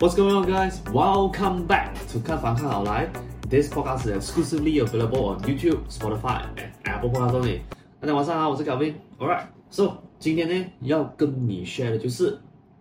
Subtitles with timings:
[0.00, 0.80] What's going on, guys?
[0.92, 3.10] Welcome back to 看房看好来。
[3.50, 7.58] This podcast is exclusively available on YouTube, Spotify, and Apple Podcasts only.
[7.98, 8.94] 大家晚上好，我是 Kelvin。
[9.18, 12.38] Alright, so 今天呢要跟你 share 的就是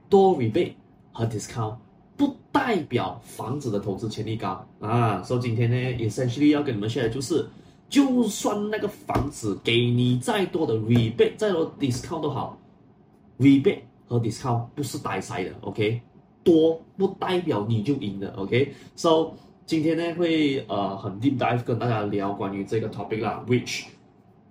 [0.08, 0.74] 多 rebate
[1.12, 1.78] 和 discount
[2.16, 5.24] 不代表房子的投资潜力高啊。
[5.24, 7.50] 所以今天呢，essentially 要跟你们 share 的就是，
[7.90, 12.60] 就算那个房子给你再多的 rebate、再多 discount 都好
[13.40, 16.00] ，rebate 和 discount 不是呆塞的，OK？
[16.48, 19.34] 多不代表你就赢了，OK？So
[19.66, 23.84] 今天呢会呃很 deep dive 跟大家聊关于这个 topic 啦，which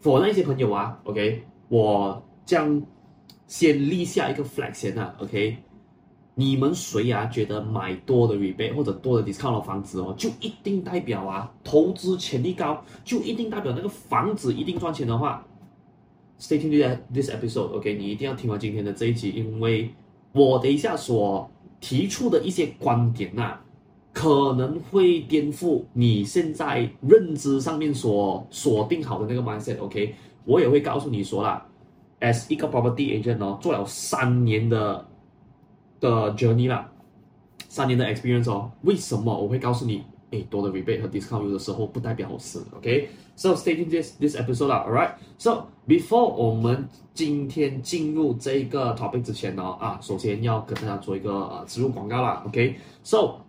[0.02, 1.42] for 那些朋友啊，OK？
[1.70, 2.82] 我将
[3.46, 5.56] 先立下一个 flag 先啊，OK？
[6.34, 15.46] 你们谁啊觉得买多的 rebate 或者多的 discount 的房子哦，就一定代表啊投资潜力高，就一定代表那个房子一定赚钱的话
[16.38, 17.95] ，stay tuned this episode，OK？
[17.95, 19.90] 你一定要听完今天的这一集，因为
[20.32, 23.65] 我等一下所提出的一些观点呐、啊，
[24.12, 29.79] 可能会颠覆你现在认知上面所锁定好的那个 mindset。
[29.80, 31.66] OK，我也会告诉你说啦
[32.21, 35.07] ，as 一个 property agent 哦，做了三年的
[36.01, 36.91] 的 journey 啦，
[37.68, 42.59] 三年的 experience 哦，为什么我会告诉你，诶，多的 rebate 和 discount 有的时候不代表好事。
[43.38, 53.43] So, stay tuned this this episode 啦，alright，so before 我们今天进入这个 topic 之前呢，啊，首先要跟大家做一个呃植入广告啦，OK，So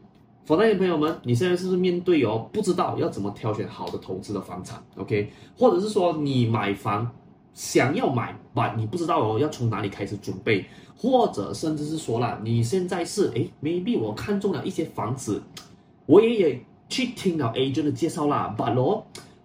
[0.45, 7.09] for 那些朋友们，你现在是不是面对哦不知道要怎么挑选好的投资的房产，OK，或者是说你买房
[7.53, 10.65] 想要买吧，你不知道哦要从哪里开始准备，
[10.97, 15.41] 或者甚至是说啦，你现在是诶 maybe 我看中了一些房子，
[16.05, 19.01] 我也也去听了 agent 的介绍啦，but 哦，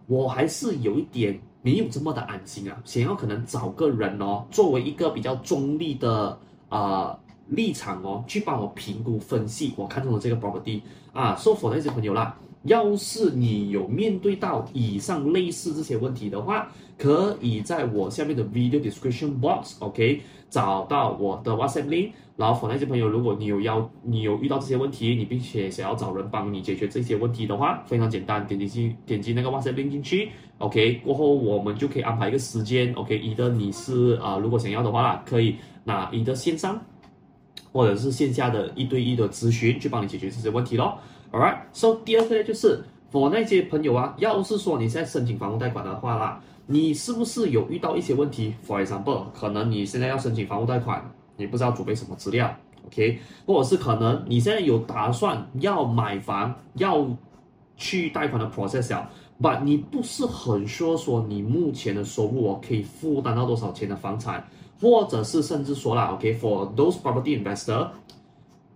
[0.06, 1.40] 我还是有一点。
[1.64, 6.36] 没有这么的安心啊，想要可能找个人哦，作为一个比较中立的
[6.68, 10.80] 啊、立场哦，去帮我评估分析我看中的这个 property
[11.12, 11.36] 啊。
[11.36, 16.66] So for 那些朋友啦，要是你有面对到以上类似这些问题的话，
[16.98, 20.20] 可以在我下面的 video description box，OK，、
[20.50, 22.10] 找到我的 WhatsApp link。
[22.36, 36.80] 然后，for 那些朋友，如果你有要，你有遇到这些问题，你并且想要找人帮你解决这些问题的话，非常简单，点击进点击那个 WhatsApp link 进去，OK，过后我们就可以安排一个时间，OK，一的你是啊、如果想要的话，可以拿一的线上
[37.70, 40.98] 或者是线下的一对一的咨询去帮你解决这些问题咯。
[41.32, 42.82] Alright，so 第二个呢，就是
[43.12, 51.04] 我那些朋友啊，要是说你现在申请房屋贷款的话啦，你是不是有遇到一些问题？For example，可能你现在要申请房屋贷款。
[51.42, 52.54] 你不知道准备什么资料
[52.86, 53.18] ，OK？
[53.44, 57.06] 或者是可能你现在有打算要买房，要
[57.76, 64.46] 去贷款的 process，but 你不是很说说你目前的收入哦可以负担到多少钱的房产，
[64.80, 67.88] 或者是甚至说了，OK？For those property investor，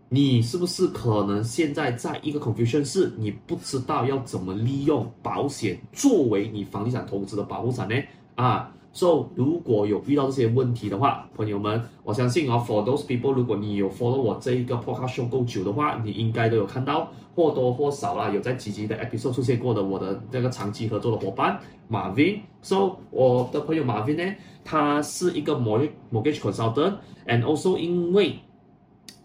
[0.09, 7.95] 你是不是可能现在在一个 confusion 是你不知道要怎么利用保险作为你房地产投资的保护伞呢？
[8.37, 22.41] 啊？So 如果有遇到这些问题的话，朋友们，我相信啊，for those people，如果你有 follow 我这一个 podcast show 够久的话，你应该都有看到或多或少啦，有在积极的 episode 出现过的我的这个长期合作的伙伴马威。
[22.63, 28.37] So 我的朋友马威呢，他是一个 mortgage mortgage consultant，and also 因为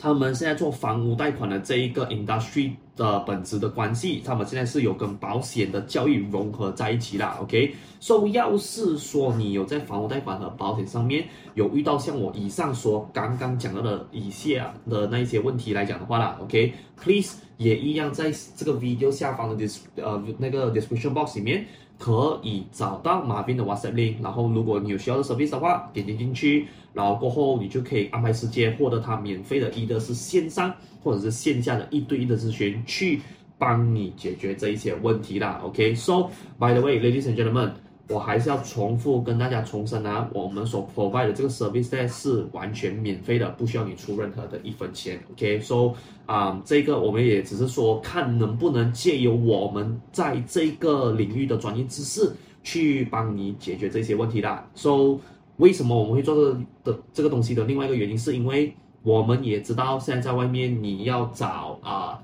[0.02, 7.38] 他们现在做房屋贷款的这一个 industry 的本质的关系，他们现在是有跟保险的教育融合在一起啦。
[7.40, 21.64] OK，所以要是说你有在房屋贷款和保险上面有遇到像我以上说刚刚讲到的以下的那一些问题来讲的话啦，OK，please 也一样在这个 video 下方的 des 呃那个 description box 里面。
[22.02, 30.74] 可以找到马斌的 WhatsApp link，然后如果你有需要的 service 的话，点击进去，然后过后你就可以安排时间获得他免费的，一个是线上
[31.04, 33.22] 或者是线下的一对一的咨询，去
[33.60, 35.62] 帮你解决这一些问题啦。
[35.64, 36.24] OK，so、
[36.58, 37.70] by the way，ladies and gentlemen。
[38.12, 45.18] 我还是要重复跟大家重申啊，我们所 provide 的这个 service 呢是完全免费的，不需要你出任何的一分钱。
[45.32, 45.94] OK，so
[46.26, 54.70] 啊，这个我们也只是说看能不能借由我们在这个领域的专业知识去帮你解决这些问题啦。
[54.76, 55.18] So
[55.58, 62.22] 为什么我们会做这的这个东西的另外一个原因，是因为我们也知道现在在外面你要找啊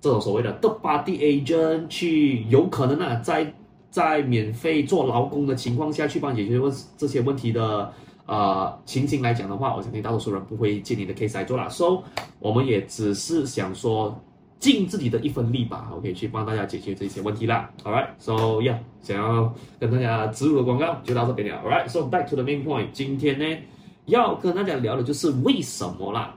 [0.00, 3.54] 这种所谓的 third party agent 去，有可能啊在。
[3.90, 7.92] 在免费做劳工的情况下去帮解决问这些问题的
[8.26, 11.68] 呃情形来讲的话，我相信大多数人不会借你的 case 来做啦。
[11.68, 12.02] So
[12.38, 14.18] 我们也只是想说
[14.58, 17.70] 尽自己的一份力吧，OK，去帮大家解决这些问题啦。
[17.82, 21.62] All right，So yeah，想要跟大家植入的广告就到这边了。
[21.64, 23.58] All right，So back to the main point，今天呢
[24.06, 26.34] 要跟大家聊的就是为什么啦？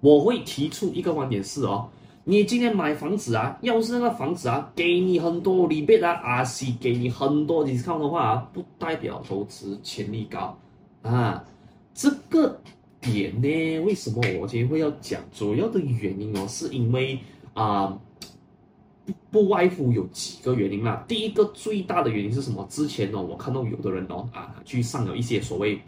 [0.00, 1.88] 我会提出一个观点是哦，
[2.30, 10.54] 你今天买房子啊，要是那个房子啊给你很多 rebate 啊，是给你很多 discount 的话啊，不代表投资潜力高
[11.00, 11.42] 啊。
[11.94, 12.60] 这个
[13.00, 15.18] 点呢，为什么我今天会要讲？
[15.32, 17.18] 主要的原因哦，是因为
[17.54, 17.98] 啊，
[19.06, 21.02] 不不外乎有几个原因啦。
[21.08, 22.62] 第一个最大的原因是什么？
[22.68, 25.80] 之前哦，我看到有的人哦啊，去上了一些所谓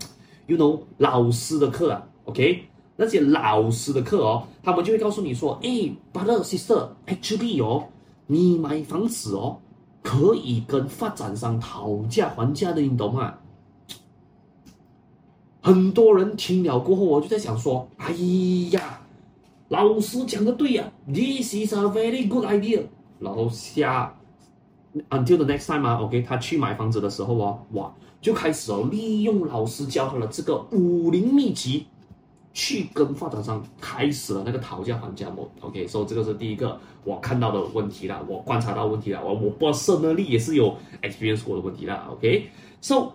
[0.46, 2.64] ，you know 老师的课啊，OK。
[3.00, 7.84] 那些老师的课哦，他们就会告诉你说：“哎，brother sister，actually 哦，
[8.26, 9.56] 你买房子哦，
[10.02, 13.32] 可以跟发展商讨价还价的，你懂吗？”
[15.62, 18.12] 很多人听了过后，我就在想说：“哎
[18.72, 19.00] 呀，
[19.68, 22.82] 老师讲的对呀，this is a very good idea。”
[23.18, 24.14] 然后下
[25.08, 31.86] ，until the next time 啊，OK，他去买房子的时候哦，哇，就开始哦，利用老师教他的这个武林秘籍。
[32.52, 43.12] 去跟发展商开始了那个讨价还价模，OK，所以这个是第一个我看到的问题啦，我观察到问题啦，我我本身能力也是有 experience 过的问题啦，OK，so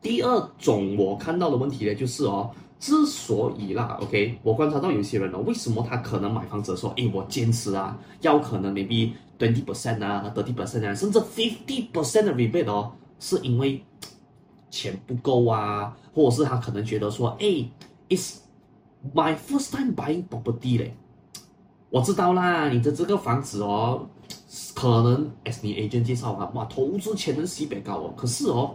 [0.00, 2.50] 第二种我看到的问题呢，就是哦，
[2.80, 13.84] 之所以啦，OK，我观察到有些人呢，为什么他可能买房子的时候，诶，我坚持啊，要可能 maybe twenty percent 啊，thirty percent 啊，甚至 fifty percent 的 rebate 哦，是因为
[14.70, 17.70] 钱不够啊，或者是他可能觉得说，诶。
[19.14, 20.94] My first time buying property 嘞，
[21.90, 24.06] 我知道啦，你的这个房子哦，
[24.74, 28.14] 可能 as 你 agent 介绍啊，哇，投资潜能特别高哦。
[28.16, 28.74] 可是哦，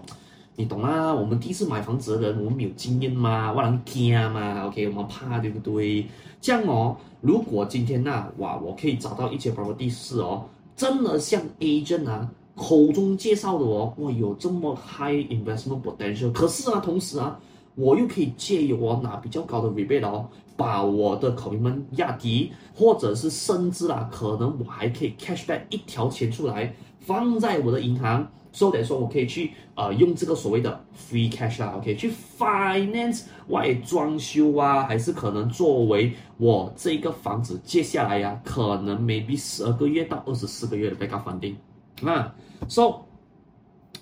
[0.56, 6.08] 你懂啦，我们第一次买房子的人，我们没有经验嘛，我人惊嘛，OK，我们怕对不对？
[6.40, 10.46] 这样哦，如果今天呐、哇，我可以找到一些 property 是哦，
[10.76, 17.40] 真的像 agent 啊口中介绍的哦，哇，有这么 high investment potential，可是啊，同时啊。
[17.80, 20.28] 我又可以借由我拿比较高的 rebate 哦，
[20.58, 41.56] 把我的 commitment 压低，或者是甚至啊，可能我还可以 cash back 一条钱出来放在我的银行，所以说我可以去呃用这个所谓的 free cash 啊，OK 去 finance 外装修啊，还是可能作为我这个房子接下来呀、可能 maybe 十二个月到二十四个月的 backup funding
[42.06, 42.36] 啊
[42.68, 43.06] ，so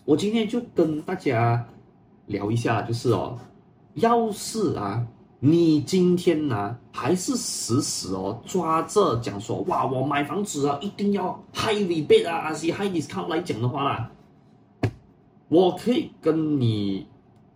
[0.04, 1.68] 我今天就跟大家
[2.26, 3.38] 聊一下，就是哦。
[3.98, 5.04] 要是啊，
[5.40, 14.12] 你今天呢、啊、还是死死哦抓着讲说哇，我买房子啊一定要 high rebate 啊，还是 high discount 来讲的话啦，
[15.50, 17.08] 我可以跟你，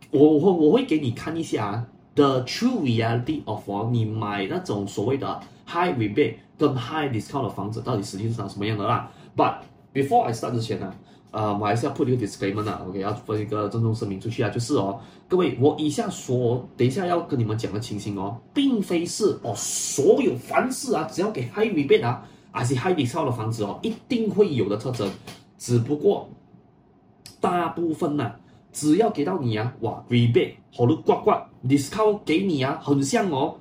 [0.09, 1.85] 我会我会给你看一下
[2.15, 9.11] the true reality of 你买那种所谓的 high rebate 跟 high discount 的房子到底实际上什么样的啦。
[9.37, 9.57] But
[9.93, 10.91] before I start 之前呢。
[11.31, 14.99] 呃，我还是要 put 一个 disclaimer 啊，OK，要分一个郑重声明出去啊，就是哦，
[15.29, 25.09] 各位，我以下说，等一下要跟你们讲的情形哦，并非是哦，所有凡事啊，只要给 high rebate 啊，还是 high discount 的房子哦，一定会有的特征，
[25.57, 26.29] 只不过
[27.39, 28.35] 大部分呢、啊，
[28.73, 33.55] 只要给到你啊，哇，rebate 好多刮刮 discount 给你啊，很像哦，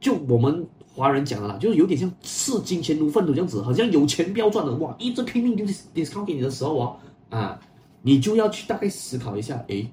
[0.00, 0.66] 就我们。
[0.94, 6.96] 华人讲的啦，就是有点像视金钱如粪土这样子，好像有钱不要赚的哇，一直拼命丢 discount 给你的时候哦，
[7.30, 7.58] 啊，
[8.02, 9.90] 你就要去大概思考一下，诶，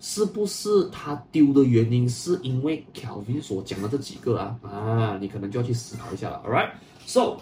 [0.00, 4.58] 是不是他丢的原因是因为 Kelvin 所讲的这几个啊？
[4.62, 6.42] 啊，你可能就要去思考一下了。
[6.44, 7.36] Alright，so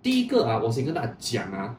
[0.00, 1.76] 第一个啊，我先跟大家讲啊，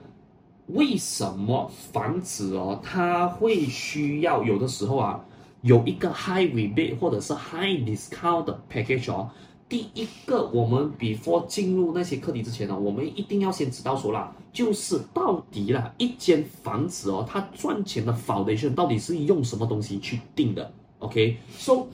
[0.67, 5.23] 为什么房子哦，它会需要有的时候啊，
[5.61, 9.29] 有一个 high rebate 或者是 high discount 的 package 哦。
[9.75, 21.87] 第一个，我们 before 进入那些课题之前呢，我们一定要先知道说啦，就是到底啦，一间房子哦，它赚钱的 foundation 到底是用什么东西去定的？OK，so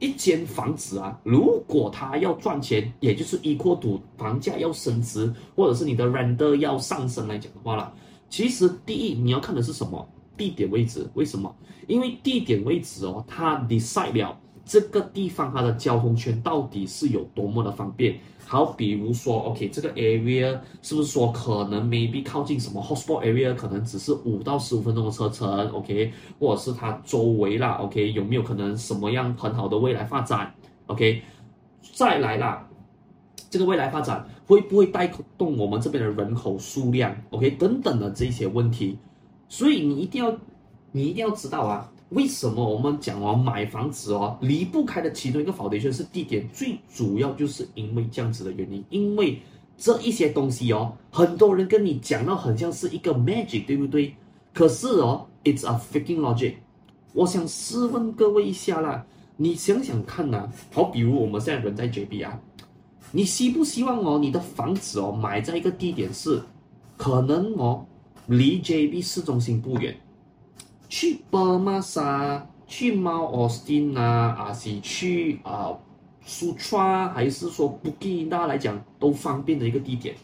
[0.00, 7.94] 一间房子啊，如果它要赚钱，也就是 equal to 房价要升值，或者是你的 render 要上升来讲的话啦，
[8.28, 10.04] 其实第一你要看的是什么？
[10.36, 11.08] 地点位置。
[11.14, 11.54] 为什么？
[11.86, 14.36] 因为地点位置哦，它 decide 了。
[14.68, 18.20] 这个地方它的交通圈到底是有多么的方便？
[18.44, 30.54] 好，比如说，OK，这个 area 是不是说可能 maybe 靠近什么 hotspot area，可能只是五到十五分钟的车程，OK，或者是它周围啦，OK，有没有可能什么样很好的未来发展
[30.86, 31.22] ？OK，
[31.94, 32.68] 再来啦，
[33.48, 38.98] 这个未来发展会不会带动我们这边的人口数量？OK，等等的这些问题，
[39.48, 40.34] 所以你一定要，
[40.92, 41.90] 你一定要知道啊。
[42.10, 49.38] 为什么我们讲哦，买房子哦，离不开的其中一个法则就是地点，最主要就是因为这样子的原因，因为
[49.76, 54.14] 这一些东西哦，很多人跟你讲到很像是一个 magic，对不对？
[54.54, 56.54] 可是哦，it's a freaking logic。
[57.12, 59.04] 我想试问各位一下啦，
[59.36, 62.40] 你想想看呐、好，比如我们现在人在 JB 啊，
[63.12, 66.42] 你希不希望哦，你的房子哦买在一个地点是
[66.96, 67.86] 可能哦
[68.26, 69.96] 离 JB 市中心不远，
[70.88, 75.76] 去伯玛莎、去猫奥斯汀啊，还是去啊
[76.24, 80.14] 苏川，还是说布吉，大家来讲都方便的一个地点。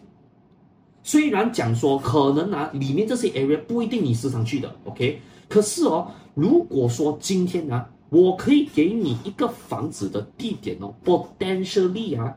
[1.03, 5.21] 虽然讲说可能啊，里面这些 area 不一定你时常去的，OK？
[5.49, 12.35] 可是哦，如果说今天啊，我可以给你一个房子的地点哦，potentially 啊，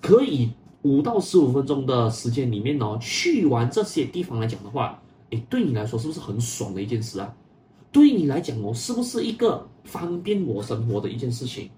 [0.00, 0.50] 可以
[0.82, 7.32] 五到十五分钟的时间里面哦，去完这些地方来讲的话，诶，对你来说是不是很爽的一件事啊？
[7.94, 11.70] 对你来讲哦，是不是一个方便我生活的一件事情？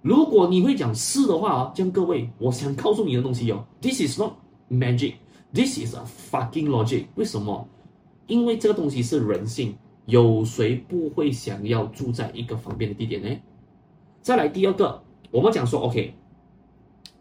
[0.00, 4.34] 如果你会讲是的话哦，这样各位，我想告诉你的东西哦，This is not
[4.70, 5.14] magic。
[5.52, 7.06] This is a fucking logic。
[7.16, 7.66] 为什么？
[8.28, 9.74] 因为这个东西是人性，
[10.06, 13.36] 有谁不会想要住在一个方便的地点呢？
[14.22, 15.02] 再来第二个，
[15.32, 16.14] 我们讲说，OK，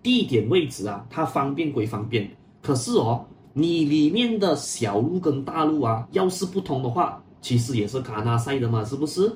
[0.04, 2.30] 地点位置啊，它方便归方便，
[2.62, 9.36] 可是哦，你里面的小路跟大路啊，要是不同的话，其实也是卡纳塞的嘛，是不是？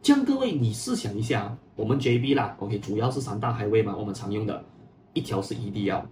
[0.00, 4.64] 这样各位，你试想一下，我们 JB 啦，OK，主要是三大海味嘛，我们常用的，
[5.12, 6.02] 一条是 EDL。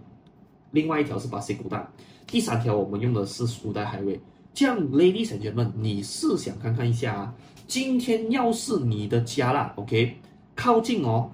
[0.71, 1.85] 另外一条是巴西古道，
[2.25, 4.17] 第三条我们用的是苏代海位。
[4.53, 7.33] 这样，ladies and gentlemen，你试想看看一下啊，
[7.67, 10.17] 今天要是你的家啦，OK，
[10.55, 11.29] 靠近哦，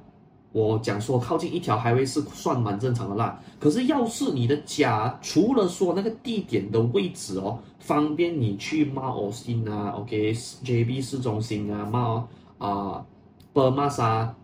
[0.52, 3.40] 我讲说靠近一条海位是算蛮正常的啦。
[3.60, 12.28] 可是要是你的家除了说那个地点的位置哦，方便你去马奥斯汀啊，OK，JB 市中心啊，马
[12.58, 13.06] 啊，
[13.54, 14.36] 伯玛莎、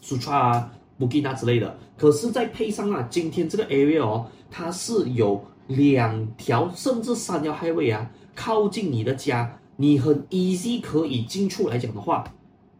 [0.00, 0.70] 苏川啊。
[0.96, 12.22] 布吉纳之类的，可是再配上啊，今天这个 area 哦，它是有两条甚至三条 highway 啊，靠近你的家，你很 easy 可以进出来讲的话，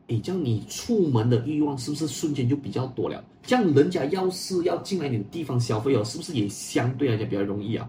[0.09, 3.23] 诶，这样你出门的欲望是不是瞬间就比较多了？
[3.43, 7.89] 这样人家要是要进来你的地方消费哦，是不是也相对来讲比较容易啊？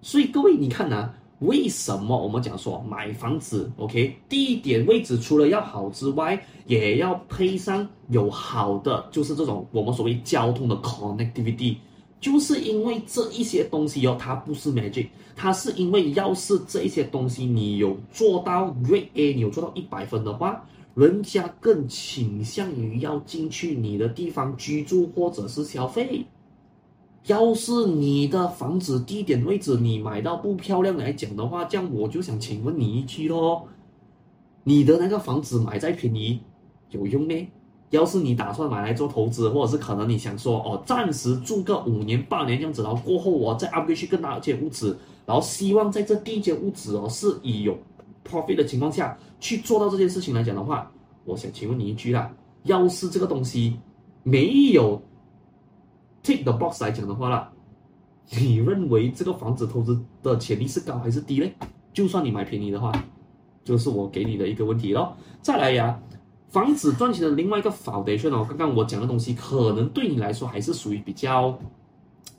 [0.00, 1.14] 所以各位你看呐。
[1.42, 11.78] 为什么我们讲说买房子，OK，地点位置除了要好之外，也要配上有好的，就是这种我们所谓交通的 connectivity，
[12.20, 20.64] 就是因为这一些东西哦，它不是 magic，它是因为要是这一些东西你有做到 Grade A，你有做到一百分的话，
[20.94, 26.26] 人家更倾向于要进去你的地方居住或者是消费。
[27.26, 33.62] 要是你的房子地点位置你买到不漂亮来讲的话，这样我就想请问你一句喽，
[34.64, 36.40] 你的那个房子买再便宜
[36.90, 37.46] 有用咩？
[37.90, 47.78] 要是你打算买来做投资，或者是可能你想说哦，暂时住个五年八年这样子，然后过后我再 upgrade 去更大间屋子，然后希望在这第一间屋子哦是以有
[48.24, 50.90] profit 的情况下去做到这件事情来讲的话，
[51.24, 52.30] 我想请问你一句啦，
[52.64, 53.78] 要是这个东西
[54.22, 55.00] 没有。
[56.22, 57.52] Take the box 来讲的话啦，
[58.30, 61.50] 你认为这个房子投资的潜力是高还是低呢？
[61.92, 62.92] 就算你买便宜的话，
[63.64, 65.16] 就是我给你的一个问题咯。
[65.40, 66.00] 再来呀，
[66.48, 71.58] 房子赚钱的另外一个 foundation 哦，刚刚我讲的东西可能对你来说还是属于比较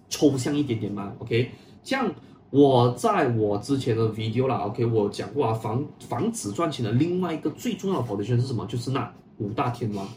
[0.07, 1.11] 抽象一点点嘛。
[1.19, 1.51] OK，
[1.83, 2.09] 像
[2.53, 8.63] 我在我之前的 video 啦，OK，我讲过啊，防防止赚钱的另外一个最重要的 foundation 是什么？
[8.67, 10.07] 就是那五大天王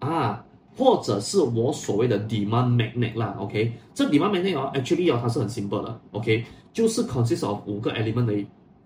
[0.00, 0.44] 啊。
[0.76, 8.34] 或者是我所谓的 demand magnet 啦，OK，这 demand magnet 哦，actually 哦，它是很 simple 的，OK，就是 consist of 五个 element 的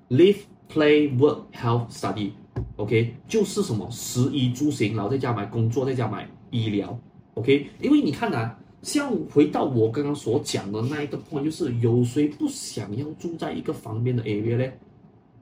[0.09, 0.38] ，live,
[0.73, 6.99] play, work, health, study，OK，就是什么食衣住行，然后在家买工作，在家买医疗
[7.35, 14.72] ，OK，因为你看呐、啊，像回到我刚刚所讲的那一个 point，就是有谁不想要住在一个方便的 area 呢？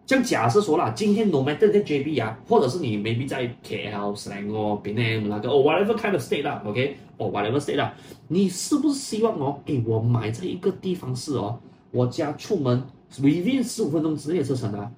[0.07, 7.31] 像假设说啦，今天 no matter 在 JB 啊，或者是你 maybe 在 KL、Selangor、Penang 那个哦 whatever kind of state 啦，OK，哦
[7.33, 7.95] whatever state 啦，
[8.27, 11.61] 你是不是希望哦，诶，我买在一个地方是哦，
[11.93, 12.83] 我家出门
[13.21, 14.91] within 十五分钟之内的车程啊？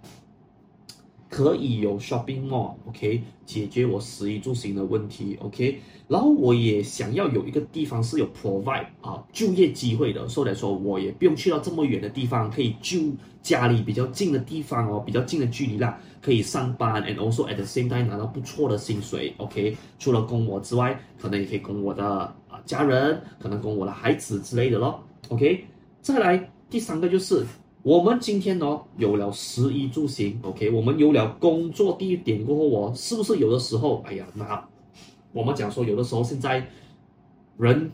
[1.33, 12.99] 可以有 shopping mall，OK，解决我食衣住行的问题，OK，然后我也想要有一个地方是有 provide 啊就业机会的，所以来说我也不用去到这么远的地方，可以就
[13.41, 25.65] 家里比较近的地方哦，比较近的距离啦，可以上班，and also at the same time 拿到不错的薪水，OK，除了供我之外，可能也可以供我的啊家人，可能供我的孩子之类的咯，OK，
[26.03, 27.47] 再来第三个就是。
[27.83, 34.69] 我们今天哦，有了食衣住行，OK，我们有了工作地点过后哦，是不是有的时候，哎呀，那
[35.33, 36.65] 我们讲说有的时候现在
[37.59, 37.91] 人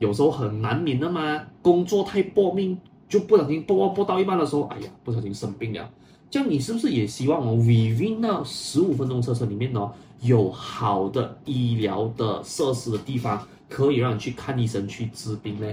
[0.00, 2.76] 有时候很难免的嘛，工作太搏命，
[3.08, 5.88] 就不小心搏搏到一半的时候，哎呀，不小心生病了。
[6.28, 15.66] 这样你是不是也希望哦，within 那十五分钟车程里面哦，有好的医疗的设施的地方，可以让你去看医生去治病呢？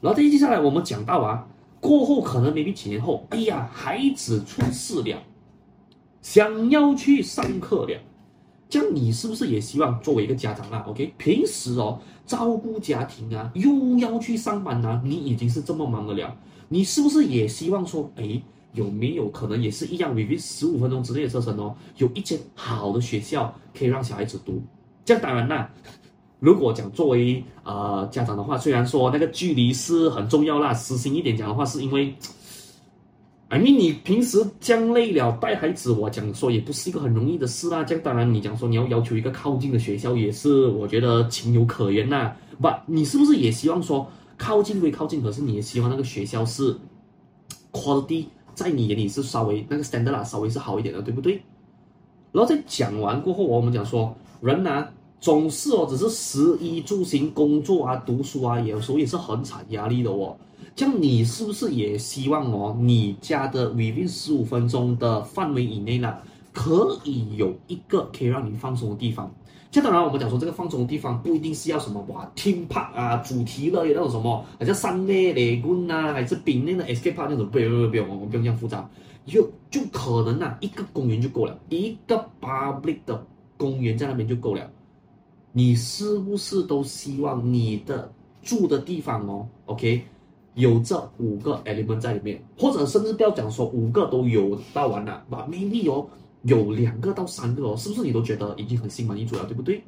[0.00, 1.46] 然后再接下来我们讲到啊，
[1.82, 5.20] 过后可能 maybe 几年后，哎呀，孩子出事了，
[6.22, 8.00] 想要去上课了，
[8.68, 16.36] 这样你是不是也希望作为一个家长啦？OK，平时哦照顾家庭啊，又要去上班啊，你已经是这么忙的了，
[16.68, 18.40] 你是不是也希望说，哎？
[18.74, 21.76] 有没有可能也是一样，within 十五分钟之内的车程哦？
[21.98, 24.62] 有一间好的学校可以让小孩子读。
[25.04, 25.70] 这样当然啦，
[26.42, 32.12] 如果讲作为呃家长的话，虽然说那个距离是很重要啦，实心一点讲的话，是因为
[33.48, 37.84] ，I mean 你平时这样累了带孩子，我讲说也不是一个很容易的事啦。
[37.84, 42.32] 这样当然你讲说你要要求一个靠近的学校，也是我觉得情有可原呐。
[42.60, 44.04] 不你是不是也希望说
[44.36, 46.76] 靠近归靠近，可是你也希望那个学校是
[47.70, 48.26] quality？
[48.52, 51.40] 在你眼里是稍微那个 standard 啊，稍微是好一点的，对不对？
[52.32, 54.90] 然后在讲完过后，我们讲说人啊，
[55.22, 60.36] 总是哦，只是食衣住行、工作啊、读书啊，有时候也是很产压力的哦。
[60.74, 66.12] 这样你是不是也希望哦，你家的 within 十五分钟的范围以内呢，
[66.52, 69.32] 可以有一个可以让你放松的地方？
[69.70, 78.90] 这当然，我们讲说这个放松的地方不一定是要什么哇，theme park 啊，主题乐园那种什么，好像三内雷军啊，还是冰内的 escape park 那种，不用不用不用，我们不用这样复杂，
[79.24, 83.24] 就就可能啊，一个公园就够了，一个 public 的
[83.56, 84.68] 公园在那边就够了。
[85.52, 90.02] 你是不是都希望你的住的地方哦，OK，
[90.54, 96.08] 有这五个 element 在里面，或者甚至不要讲说五个都有到完了，把 maybe 哦。
[96.44, 99.84] 有两个到三个哦，是不是你都觉得已经很心满意足了，对不对？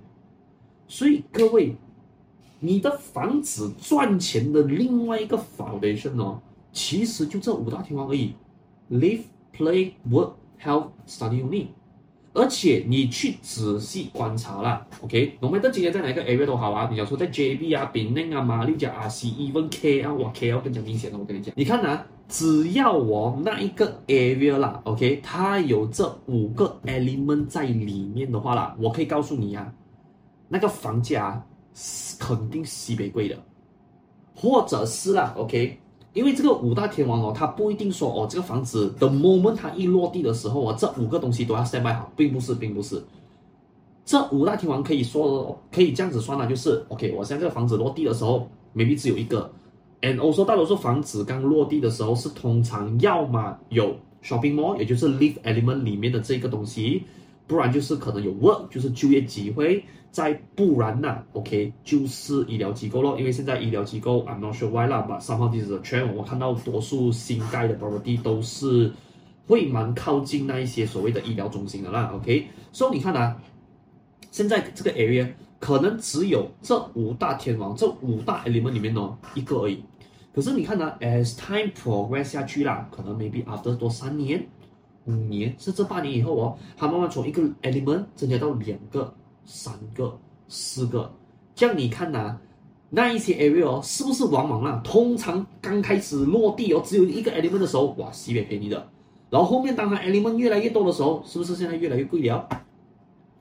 [0.86, 1.74] 所以各位，
[2.60, 6.40] 你的房子赚钱的另外一个 foundation 哦，
[6.72, 8.34] 其实就这五大天王而已
[8.88, 11.66] ：live、play、work、health、study only。
[12.34, 15.38] 而且你去仔细观察啦，OK？
[15.40, 22.06] 我们的今天在哪个 area 都好啊，你想说在 JB 啊、槟城啊、马六甲啊、西 even K 啊，哇，KL 更加明显了，我跟你讲，你看啊。
[22.26, 29.68] 只要我那一个 area 啦，OK，它有这五个 element 在里面的话啦，我可以告诉你呀、啊，
[30.48, 33.38] 那个房价是肯定西北贵的，
[34.34, 35.78] 或者是啦，OK，
[36.14, 43.04] 因为这个五大天王哦，它不一定说哦，这个房子的 moment 它一落地的时候啊，这五个东西都要 standby 好，并不是，并不是，
[44.06, 49.50] 这五大天王可以说可以这样子算啦，就是 OK，我现在这个房子落地的时候，maybe 只有一个。
[50.02, 57.04] And also，大多数房子刚落地的时候是通常要么有 shopping mall，也就是 live element 里面的这个东西，
[57.46, 59.82] 不然就是可能有 work，就是就业机会，
[60.14, 63.18] 再不然呢，OK，就是医疗机构咯。
[63.18, 66.12] 因为现在医疗机构，I'm not sure why 啦，but somehow this is a trend。
[66.14, 68.92] 我看到多数新盖的 property 都是
[69.48, 72.46] 会蛮靠近那一些所谓的医疗中心的啦，OK。
[72.70, 73.36] 所以你看啊，
[74.30, 79.82] 现在这个 area 可能只有这五大天王，这五大 element 里面呢一个而已。
[80.32, 84.46] 可是你看呢，as time progress 下去啦，可能 maybe after 多三年、
[85.06, 89.12] 五年甚至八年以后哦，它慢慢从一个 element 增加到两个、
[89.44, 91.12] 三个、四个，
[91.54, 92.38] 这样你看呐，
[92.90, 94.80] 那一些 area 哦，是不是往往啊？
[94.84, 98.88] 通常刚开始落地哦，只有一个 element 的时候，哇，西北便宜的，
[99.30, 102.48] 然后后面当它 element 越来越多的时候，是不是现在越来越贵了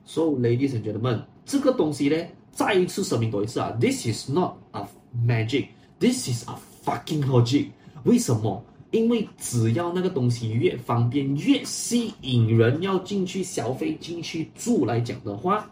[0.04, 2.16] ？So ladies and gentlemen，这个东西呢，
[2.52, 4.86] 再一次声明多一次啊，this is not a
[5.26, 7.68] magic，this is a Fucking logic，
[8.04, 8.62] 为什么？
[8.90, 15.66] 因为只要那个东西越方便、越吸引人要进去消费、进去住来讲的话，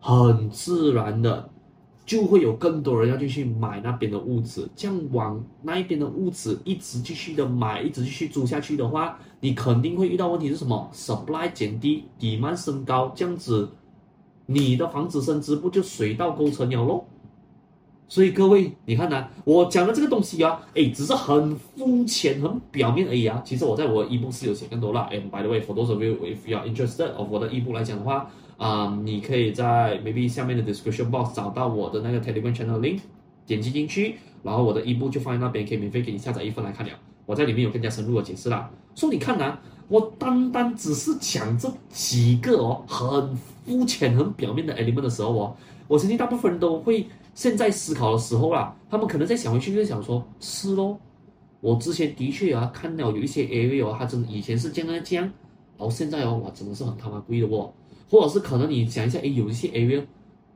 [0.00, 1.48] 很自然的
[2.04, 4.68] 就会有更多人要进去买那边的屋子。
[4.74, 13.68] 这样往那一边的屋子一直继续的买、一直继续租下去的话，你肯定会遇到问题是什么？Supply 减低，demand 升高，这样子
[14.46, 17.04] 你的房子升值不就水到沟成了咯？
[18.08, 23.40] 所以各位，你看呐、啊，我讲的这个东西啊，诶，只是很肤浅、很表面而已啊。
[23.44, 25.08] 其实我在我的 E 部是有写更多啦。
[25.12, 28.28] And by the way, for those of you if you are interested of 我的 E 部来讲的话，
[28.60, 33.00] 啊、你可以在 maybe 下面的 description box 找到我的那个 Telegram channel link，
[33.46, 36.92] 点击进去，然后我的 ebook 就放在那边，可以免费给你下载一份来看了。
[37.24, 38.70] 我在里面有更加深入的解释啦。
[38.94, 45.56] 所以你看呐、啊，我单单只是讲这几个哦，很肤浅、很表面的 element 的时候哦，
[45.88, 47.06] 我相信大部分人都会。
[47.32, 50.98] 现在思考的时候啦，他们可能在想回去，就想说：是咯，
[51.60, 55.32] 我之前的确啊看到有一些 area 哦，它真的以前是这样这样，然
[55.78, 57.72] 后现在哦，哇，真的是很他妈贵的哦。
[58.10, 60.04] 或者是可能你想一下，诶，有一些 area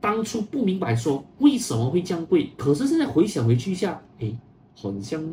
[0.01, 4.37] 当初不明白说为什么会这样贵，可是现在回想回去一下，诶，
[4.75, 5.23] 好像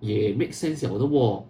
[0.00, 1.44] 也 make sense 的哦。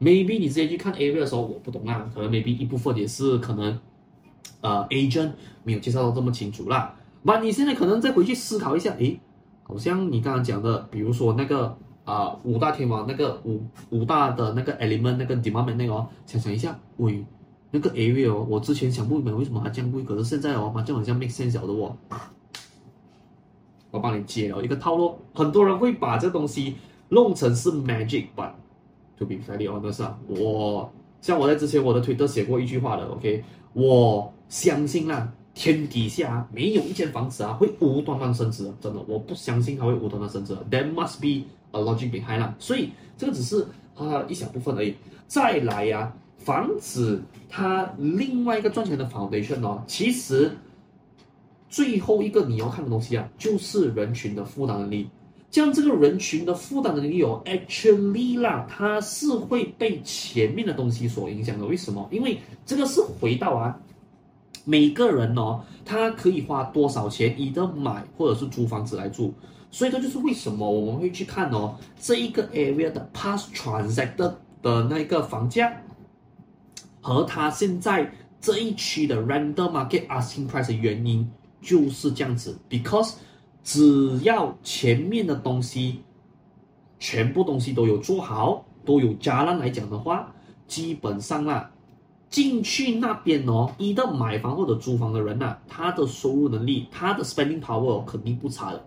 [0.00, 3.78] maybe 你直接去看 area 的时候，我不懂啦，可能 maybe 一部分也是可能，
[4.62, 5.30] 呃，agent
[5.62, 6.96] 没有介绍到这么清楚啦。
[7.22, 9.20] 那你现在可能再回去思考一下，诶，
[9.62, 17.24] 好像你刚刚讲的，比如说那个啊、五大天王那个五五大的那个 element 那个 demand 那个哦，想想一下，喂，
[17.74, 21.96] 那个 area 哦，我之前想不明白为什么它这样贵，可是现在哦，就好像 make sense 的哦。
[23.90, 26.76] 我帮你解了一个套路，很多人会把这东西
[27.08, 28.50] 弄成是 magic，but
[29.18, 44.94] to be fairly honest 啊，我像我在之前我的推特写过一句话的，OK，我相信啊，天底下没有一间房子啊会无端端升值，真的，我不相信它会无端端升值，there must be a logic behind 啦，所以这个只是啊一小部分而已。
[45.26, 46.12] 再来呀、
[46.44, 50.50] 房子它另外一个赚钱的 foundation 哦，其实。
[51.68, 55.08] 最后一个你要看的东西啊，就是人群的负担能力。
[55.50, 61.64] 这样这个人群的负担能力哦，actually 啦，它是会被前面的东西所影响的。
[61.64, 62.06] 为什么？
[62.10, 63.80] 因为这个是回到啊，
[64.66, 69.32] 每个人哦，他可以花多少钱，以的买或者是租房子来住。
[69.70, 75.72] 所以这就是为什么我们会去看哦，这一个 area 的 past transacted 的那一个房价，
[77.02, 78.10] 和它现在
[78.40, 81.30] 这一区的 rental market asking price 的原因。
[81.60, 83.14] 就是这样子，because
[83.62, 86.00] 只要前面的东西，
[86.98, 90.34] 全部东西都有做好，都有加量来讲的话，
[90.66, 91.70] 基本上啊，
[92.28, 98.84] 进去那边哦，一个买房或者租房的人呐、啊，他的收入能力，他的 spending power 肯定不差的。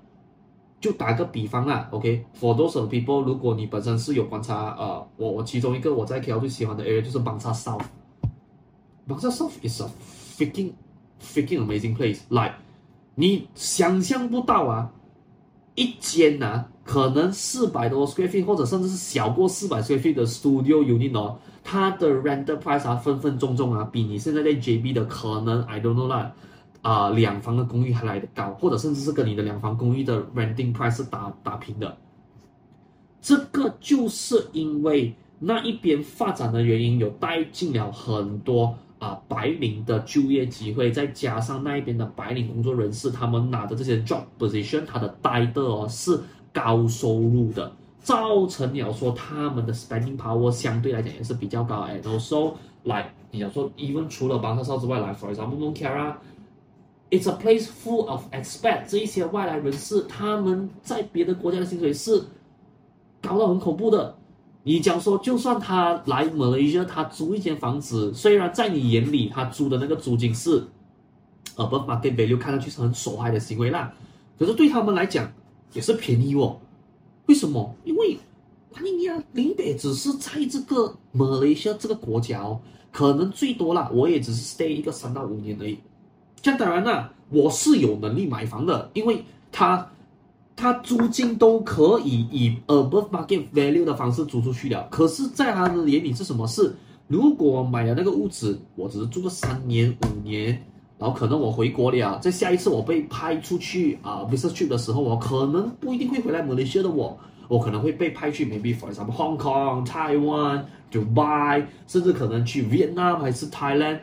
[0.81, 7.85] 就打个比方啊，OK，for those people，如果你本身是有观察，呃，我我其中一个我在 KL 最喜欢的 area 就是 Bangsar South，Bangsar South
[9.07, 9.89] is a
[10.37, 10.73] freaking
[11.19, 12.53] freaking amazing place，like。
[13.17, 14.91] 你想象不到啊，
[15.73, 25.93] 一间呐、啊，可能四百多 square feet，或者甚至是小过四百 square feet 的 studio unit 哦，它的 rental price 啊，分分钟钟啊，比你现在在 JB 的可能 I don't
[25.93, 26.33] know 啦，
[26.81, 31.97] 啊、两房的公寓还来得高，或者甚至是跟你的两房公寓的 renting price 打打平的。
[33.21, 38.77] 这个就是因为那一边发展的原因，有带进了很多。
[39.05, 46.19] 啊，白领的就业机会，再加上那一边的白领工作人士，他们拿的这些 job position，他的待遇哦是
[46.51, 51.81] 高收入的，造成了说他们的 spending power 相对来讲也是比较高。
[51.81, 62.23] 哎，also like 你要说，even 除了巴沙少之外，来，for example Nongkera，it's a place full of expat，这一些外来人士，他们在别的国家的薪水是
[63.21, 64.15] 高到很恐怖的。
[64.67, 70.59] 你讲说，就算他来马来西亚，他租一间房子，虽然在你眼里他租的那个租金是
[71.55, 73.93] ，above market value，看上去是很受害的行为啦，
[74.39, 75.31] 可是对他们来讲
[75.73, 76.59] 也是便宜哦。
[77.27, 77.75] 为什么？
[77.83, 78.17] 因为
[78.73, 82.59] 马尼亚林北只是在这个马来西亚这个国家哦，
[82.91, 85.77] 可能最多啦，我也只是 stay 一个三到五年而已。
[86.41, 89.91] 这样当然啦，我是有能力买房的，因为他。
[90.55, 96.47] 他租金都可以以 above market value 的方式租出去了，可是，在他的眼里是什么？
[96.47, 96.73] 是
[97.07, 100.63] 如果买了那个屋子，我只是住个三年五年，
[100.97, 107.17] 然后可能我回国了，在下一次我被派出去啊 business trip 的时候，我可能不一定会回来马来西亚的我，
[107.49, 113.99] 我可能会被派去 maybe for some Hong Kong、Taiwan、Dubai，甚至可能去 Vietnam 还是 Thailand，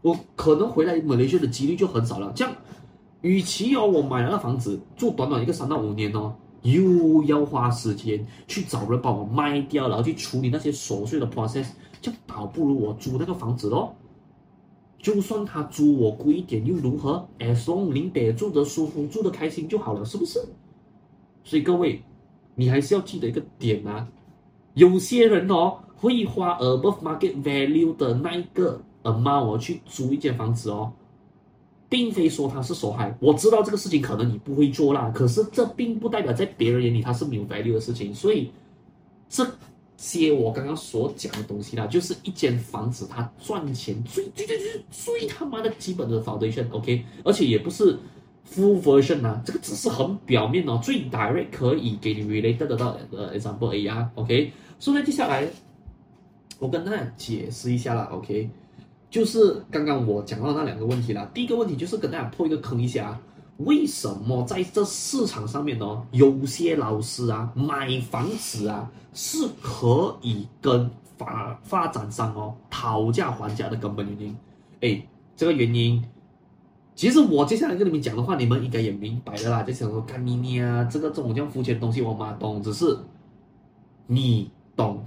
[0.00, 2.52] 我可能回来马来西亚的几率就很少了，这样。
[3.22, 11.66] 与其哦，我买了那房子住短短一个三到五年哦，又要花时间去找人帮我卖掉，然后去处理那些琐碎的 process，
[12.00, 13.92] 就倒不如我租那个房子喽。
[14.98, 20.40] 就算他租我贵一点又如何？As long 林北住得舒服，住得开心就好了，是不是？
[21.42, 22.02] 所以各位，
[22.54, 24.06] 你还是要记得一个点啊，
[24.74, 30.92] 有些人哦会花 above market value 的那一个 amount 去租一间房子哦。
[31.90, 38.14] 并非说他是受害，我知道这个事情可能你不会做啦，可是这并不代表在别人眼里它是没有 value 的事情。
[38.14, 38.52] 所以
[39.28, 39.44] 这
[39.96, 47.98] 些我刚刚所讲的东西啦，就是一间房子它赚钱最最最最最他妈的基本的 foundation，OK，而且也不是
[48.48, 54.52] full version 啊，这个只是很表面哦，最 direct 可以给你 related 得到的 example 而已啊，OK。
[54.78, 55.46] 所以接下来
[56.60, 58.48] 我跟大家解释一下啦，OK。
[59.10, 61.28] 就是刚刚我讲到那两个问题啦。
[61.34, 63.20] 第一个问题就是跟大家破一个坑一下啊，
[63.58, 74.36] 为什么在这市场上面呢，有些老师啊买房子啊是可以跟发发展商哦讨价还价的根本原因？
[74.80, 76.02] 哎，这个原因，
[76.94, 79.64] 其实我接下来跟你们讲的话，你们应该也明白的啦。
[79.64, 82.96] 就想说干你你啊，这个这种这样肤浅的东西我妈懂，只是
[84.06, 84.50] 你。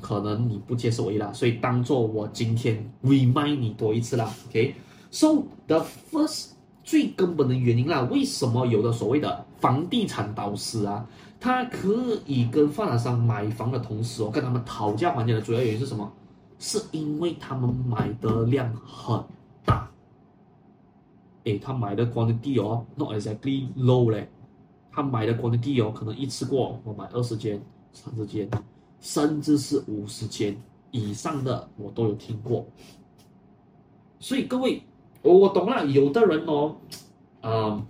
[0.02, 4.32] 可能你不接受我一啦，所以当做我今天 remind 你多一次啦。
[4.50, 6.52] OK，so the first
[6.84, 11.08] 最根本的原因啦，为什么有的所谓的房地产导师啊，
[11.40, 16.12] 他可以跟发展商买房的同时哦，跟他们讨价还价的主要原因是什么？
[16.60, 19.22] 是因为他们买的量很
[19.66, 19.90] 大。
[21.44, 24.30] 诶，他买的 quantity 哦，not exactly low 嘞。
[24.90, 28.50] 他买的 quantity 哦，可能一次过我买二十间、三十间，
[29.04, 30.58] 甚至是五十间
[30.92, 32.66] 以上的，我都有听过。
[34.20, 34.82] 所以各位，
[35.22, 36.78] 我我懂了，有的人哦，
[37.42, 37.86] 嗯，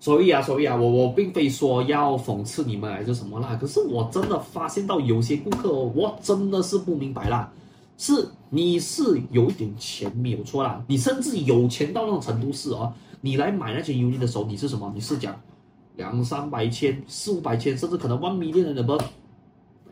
[0.00, 7.52] 所以啊，所以啊，我我并非说要讽刺你们还是什么啦，可是我真的发现到有些顾客哦，我真的是不明白啦，
[7.98, 14.90] 是你是有一点钱没有错啦，你甚至有钱到那种程度是哦，你来买那些 unit 的时候，你是什么？
[14.94, 15.38] 你是讲。
[15.96, 18.98] 两三百千、四五百千，甚至可能 one million 的不，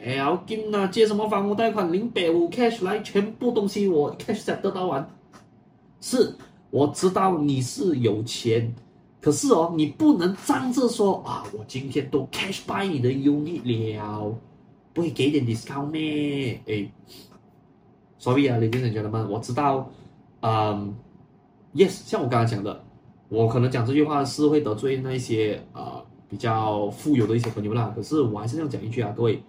[0.05, 5.09] 哎呀，我跟啊，借什么房屋贷款，零百五 cash 来，全部东西我 cash 得到完。
[6.01, 6.35] 是，
[6.71, 8.75] 我知道你是有钱，
[9.21, 13.63] 可是哦，你不能仗着说啊，我今天都 cash buy 你的 unit
[13.97, 14.35] 了，
[14.93, 16.61] 不会给点 discount 咩？
[16.67, 16.91] 哎
[18.19, 19.89] ，sorry 啊，ladies and gentlemen，我知道，
[20.41, 20.97] 嗯
[21.77, 22.85] ，yes，像我刚才讲的。
[23.29, 29.43] 我可能讲这句话是会得罪那些呃比较富有的一些朋友啦，可是我还是这样讲一句啊，各位，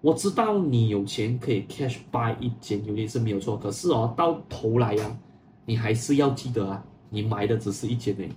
[0.00, 5.18] 我知道你有钱可以 cash buy 一间有点是没有错，可是哦到头来呀、啊，
[5.66, 8.30] 你还是要记得啊，你买的只是一间诶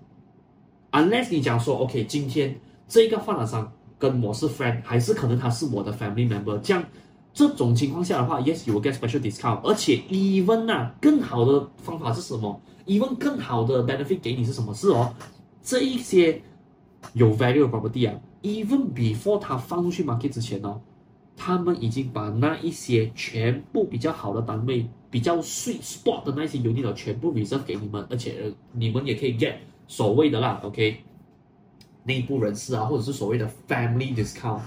[0.92, 6.84] ，unless 你讲说 OK，今天这个发展商跟我是 friend，还是可能他是我的 family member，这样
[7.32, 15.14] 这种情况下的话，yes you will get special discount，而且 even 啊更好的方法是什么？even 更好的 benefit 给你是什么事哦？
[15.62, 16.42] 这一些
[17.14, 20.82] 有 value 的 property 啊，even before 他放出去 market 之前哦，
[21.44, 29.56] 他们已经把那一些全部比较好的单位、比较 sweet spot 的那些 unit 全部 reserve 给你们，而且你们也可以 get
[29.88, 30.98] 所谓的啦，OK，
[32.04, 34.60] 内部人士啊，或者是所谓的 family discount。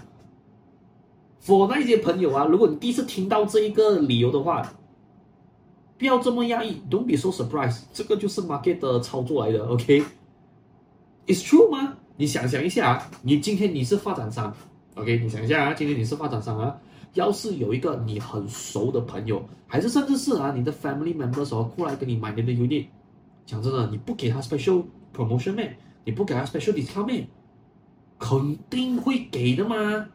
[1.41, 4.75] for 那些朋友啊，如果你第一次听到这一个理由的话，
[5.97, 11.99] 不要这么压抑，Don't be so surprised，这个就是 market 的操作来的，OK？It's true 吗？
[12.17, 14.53] 你想想一下，你今天你是发展商
[14.95, 15.19] ，OK？
[15.19, 16.77] 你想一下啊，今天你是发展商啊，
[17.15, 22.87] 要是有一个你很熟的朋友，还是甚至是啊你的 family members 哦，过来跟你买你的 unit，
[23.47, 25.77] 讲真的，你不给他 special promotion 咩？
[26.05, 27.27] 你不给他 special discount 咩？
[28.19, 30.07] 肯定会给的嘛。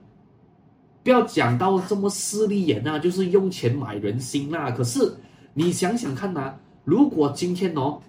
[1.04, 5.16] 不要讲到这么势利眼啊，就是用钱买人心啦，可是。
[5.56, 8.00] 你想想看呐、啊，如果今天哦，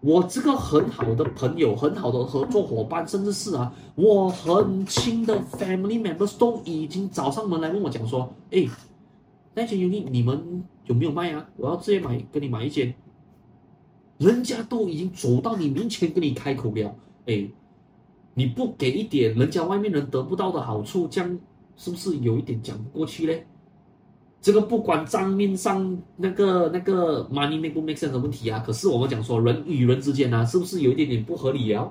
[0.00, 8.64] 我这个很好的朋友、很好的合作伙伴，甚至是啊，我很亲的 family members 都已经找上门来问我讲说，哎，
[9.54, 11.48] 那些 unit 你们有没有卖啊？
[11.56, 12.94] 我要直接买，跟你买一间。
[14.18, 16.94] 人家都已经走到你面前跟你开口了，
[17.26, 17.48] 哎，
[18.34, 21.38] 你不给一点人家外面人得不到的好处，这样
[21.76, 23.46] 是不是有一点讲不过去嘞？
[24.40, 31.90] 这个不管账面上那个那个 money make 不 make sense 的问题啊，可是我们讲说人与人之间呢、是不是有一点点不合理啊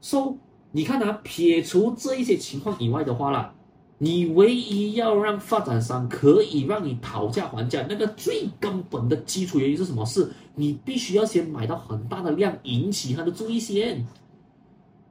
[0.00, 0.36] ？So
[0.72, 3.54] 你看啊，撇除这一些情况以外的话啦，
[3.98, 10.04] 你唯一要让发展商可以让你讨价还价，那个最根本的基础原因是什么？
[10.04, 14.06] 是你必须要先买到很大的量，引起他的注意先。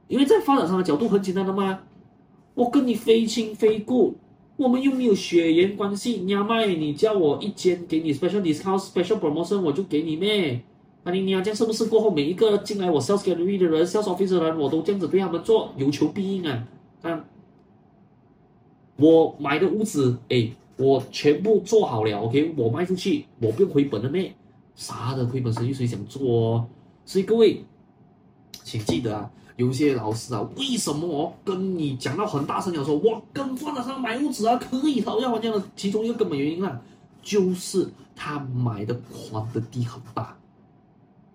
[0.06, 1.80] 因为在发展商的角度很简单的嘛，
[2.54, 4.16] 我跟你非亲非故。
[4.60, 10.60] 我们又没有血缘关系，你要卖，你叫我一间给你 special discount、special promotion，我就给你咩？
[11.02, 16.68] 那你你要这样是不是过后每一个进来我 sales gallery 的人、sales office 的人，我都这样子对他们做，有求必应啊？
[17.00, 17.24] 啊，
[18.96, 24.34] 我买的屋子，哎，我全部做好了，OK，我卖出去，我不用回本了咩？
[24.74, 26.66] 啥的回本生意谁想做哦？
[27.06, 27.64] 所以各位，
[28.62, 29.30] 请记得啊。
[29.60, 36.80] 有些老师啊，为什么跟你讲到很大声讲说，我跟发展商买屋子啊，可以讨价还价的其中一个根本原因啊，
[37.22, 40.34] 就是他买的宽的地很大，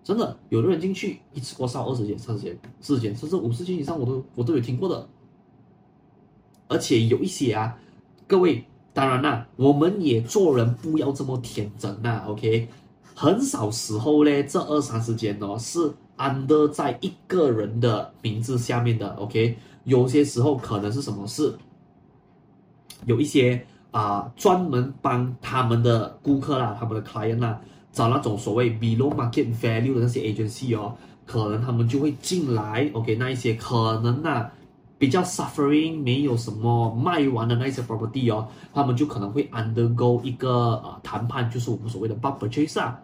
[0.02, 5.08] 真的，有的人进去一次过烧二十间、三十间、四十间，甚至五十间以上，我都我都有听过的。
[6.66, 7.78] 而且有一些啊，
[8.26, 12.66] 各位，当然啦，我们也做人不要这么天真呐，OK，
[13.14, 15.92] 很少时候呢，这二三十间哦是。
[16.16, 21.54] Under 在一个人的名字下面的，OK，有些时候可能是什么事，
[23.04, 27.58] 有一些啊、专门帮他们的顾客啦、他们的 client 啦
[27.92, 34.50] 找那种所谓 below market value 的那些 agency 哦，可能他们就会进来，OK，那一些可能呐
[34.98, 40.50] 比较 suffering，没有什么卖完的那些 property 哦，他们就可能会 undergo 一个
[40.84, 43.00] 呃谈判，就是我们所谓的 bulk purchase 啊，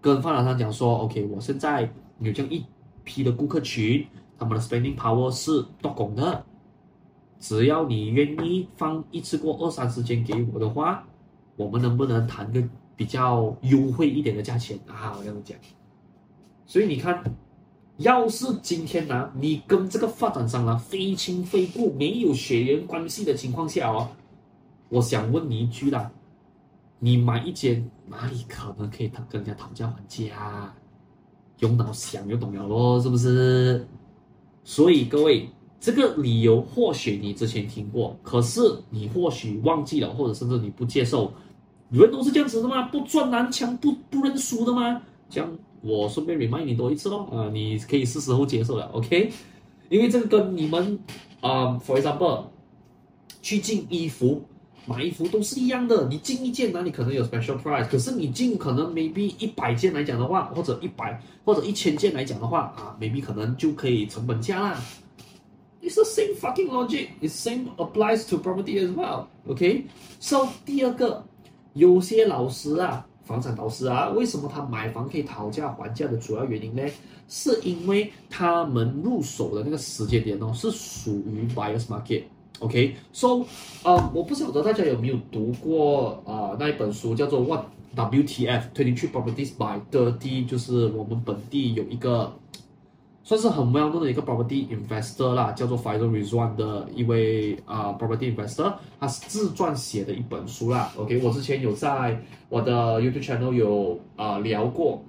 [0.00, 1.90] 跟发展商讲说，OK，我现在
[2.22, 2.64] 有这样一
[3.04, 4.06] 批的顾客群，
[4.38, 6.44] 他们的 spending power 是多拱的，
[7.38, 11.04] 只要你愿意放一次过二三十间给我的话，
[11.56, 12.62] 我们能不能谈个
[12.96, 15.14] 比较优惠一点的价钱啊？
[15.18, 15.56] 我这样讲，
[16.66, 17.22] 所以你看。
[17.98, 24.08] 要是今天呢、你跟这个发展商呢、啊、非亲非故，没有血缘关系的情况下哦，
[24.88, 26.10] 我想问你一句啦，
[26.98, 30.74] 你买一间哪里可能可以跟人家讨价还价？
[31.62, 33.86] 用脑想就懂了咯，是不是？
[34.64, 35.48] 所以各位，
[35.80, 41.32] 这个理由或许你之前听过，可是你或许忘记了，或者甚至你不接受，
[41.90, 42.82] 人都是这样子的吗？
[42.88, 45.00] 不撞南墙不不认输的吗？
[45.30, 45.50] 这样。
[45.80, 49.32] 我顺便 remind 你多一次咯，啊，你可以是时候接受了，OK？
[49.88, 50.96] 因为这个跟你们
[51.40, 52.44] 啊，for example，
[53.40, 54.42] 去进衣服、
[54.86, 56.06] 买衣服都是一样的。
[56.08, 64.80] 你进一件哪里可能有 special price，可是你进可能 maybe 一百件来讲的话，或者一百或者一千件来讲的话，啊，maybe 可能就可以成本价啦。
[65.82, 67.08] It's the same fucking logic.
[67.20, 69.26] It same applies to property as well.
[69.46, 71.24] OK？So 第二个，
[71.74, 73.06] 有些老师啊。
[73.24, 76.82] 房产导师啊，为什么他买房可以讨价还价的主要原因呢？
[77.28, 82.24] 是因为他们入手的那个时间点哦，是属于 buyers market。
[82.62, 83.44] OK，so，、okay?
[83.84, 92.32] 呃，我不晓得大家有没有读过啊、呃、那一本书叫做 What WTF Twenty Three Properties by Thirty，就是我们本地有一个。
[93.24, 100.92] 算是很 well known 的一个 property investor 啦，叫做 Faizal Rezwan 的一位啊、呃、property investor，他是自传写的一本书啦。
[100.96, 105.04] OK，我之前有在我的 YouTube channel 有啊、呃、聊过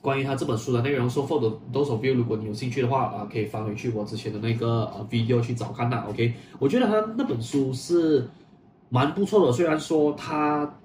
[0.00, 1.08] 关于他这本书的内容。
[1.08, 1.40] So for
[1.72, 6.06] those of you，如果你有兴趣的话啊、可以翻回去我之前的那个呃 video 去找看啦。
[6.08, 8.28] OK，我觉得他那本书是
[8.88, 10.78] 蛮不错的，虽然说他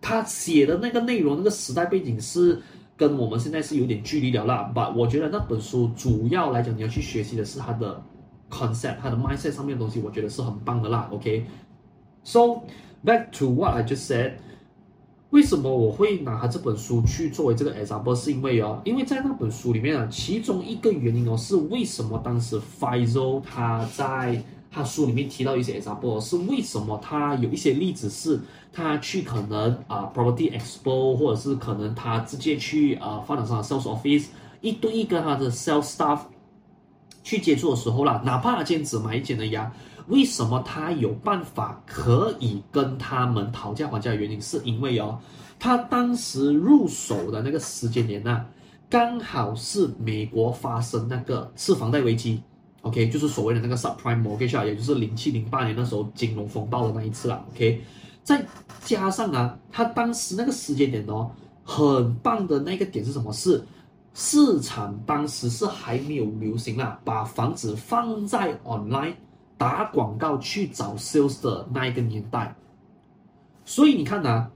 [0.00, 2.60] 他写的那个内容那个时代背景是。
[2.96, 8.00] 跟我们现在是有点距离的啦，but 我觉得那本书主要来讲，你要去学习的是它的
[8.48, 11.08] concept，它的 mindset 上面的东西，我觉得是很棒的啦。
[11.10, 12.62] OK，so
[13.04, 14.34] back to what I just said，
[15.34, 18.14] 为什么我会拿它这本书去作为这个 example？
[18.14, 28.40] 是因为哦，因为在那本书里面啊，其中一个原因哦，是为什么当时 Faizal 他在他书里面提到一些 example，是为什么他有一些例子是
[28.72, 34.26] 他去可能啊、property expo，或者是可能他直接去啊、发展商 sales office
[34.60, 36.20] 一对一跟他的 sales staff
[37.24, 39.72] 去接触的时候啦，哪怕他今天只买一间的呀，
[40.08, 45.18] 为什么他有办法可以跟他们讨价还价的原因，是因为哦，
[45.58, 48.44] 他当时入手的那个时间点呢，
[48.90, 52.42] 刚好是美国发生那个次房贷危机。
[52.82, 57.42] OK，就是所谓的那个 subprime mortgage 啊，也就是零七零八年那时候金融风暴的那一次啦。
[57.54, 57.82] OK，
[58.22, 58.44] 再
[58.84, 61.30] 加上啊，他当时那个时间点哦，
[61.64, 63.32] 很棒的那个点是什么？
[63.32, 63.64] 是
[64.12, 69.14] 市场当时是还没有流行啦，把房子放在 online
[69.64, 72.54] 打广告去找 sales 的那一个年代。
[73.64, 74.48] 所以你看呐，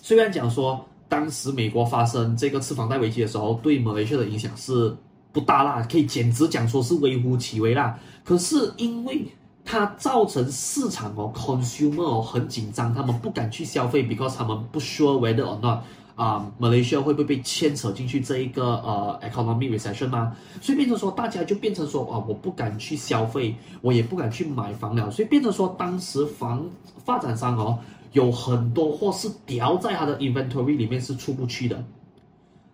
[0.00, 4.96] 虽然讲说当时美国发生这个次房贷危机的时候，对马来西亚的影响是。
[5.32, 7.98] 不大啦，可以简直讲说是微乎其微啦。
[8.24, 9.26] 可是因为
[9.66, 15.80] 它造成市场哦，consumer 哦很紧张，他们不敢去消费，because 他们不 sure whether or not
[16.16, 20.36] 啊，Malaysia 会不会被牵扯进去这一个呃 economic recession 嘛？
[20.60, 25.08] 所以变成说大家就变成说啊，我不敢去消费，我也不敢去买房了。
[25.10, 26.68] 所以变成说当时房
[27.04, 27.78] 发展商哦
[28.12, 31.76] 有很多货是掉在他的 inventory 里面是出不去的，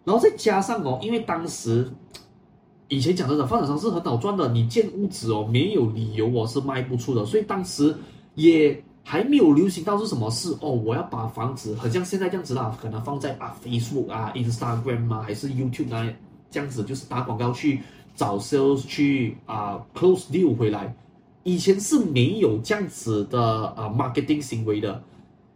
[0.05, 1.91] 然后再加上哦，因为当时。
[2.89, 4.47] 以前讲真的，发展商是很好赚的。
[4.51, 7.25] 你建屋子哦，没有理由我是卖不出的。
[7.25, 7.97] 所以当时
[8.35, 16.09] 也还没有流行到是什么事哦，我要把房子很像现在这样子啦，可能放在啊 Facebook 啊、Instagram 啊，还是 YouTube 啊
[16.51, 17.81] 这样子，就是打广告去
[18.15, 20.95] 找 sales 去啊 close deal 回来。
[21.45, 25.03] 以前是没有这样子的啊 marketing 行为的，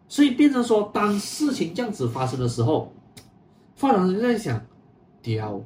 [0.08, 2.92] 所以变成说，当事情这样子发生的时候，
[3.76, 4.60] 发展商在想，
[5.22, 5.60] 屌。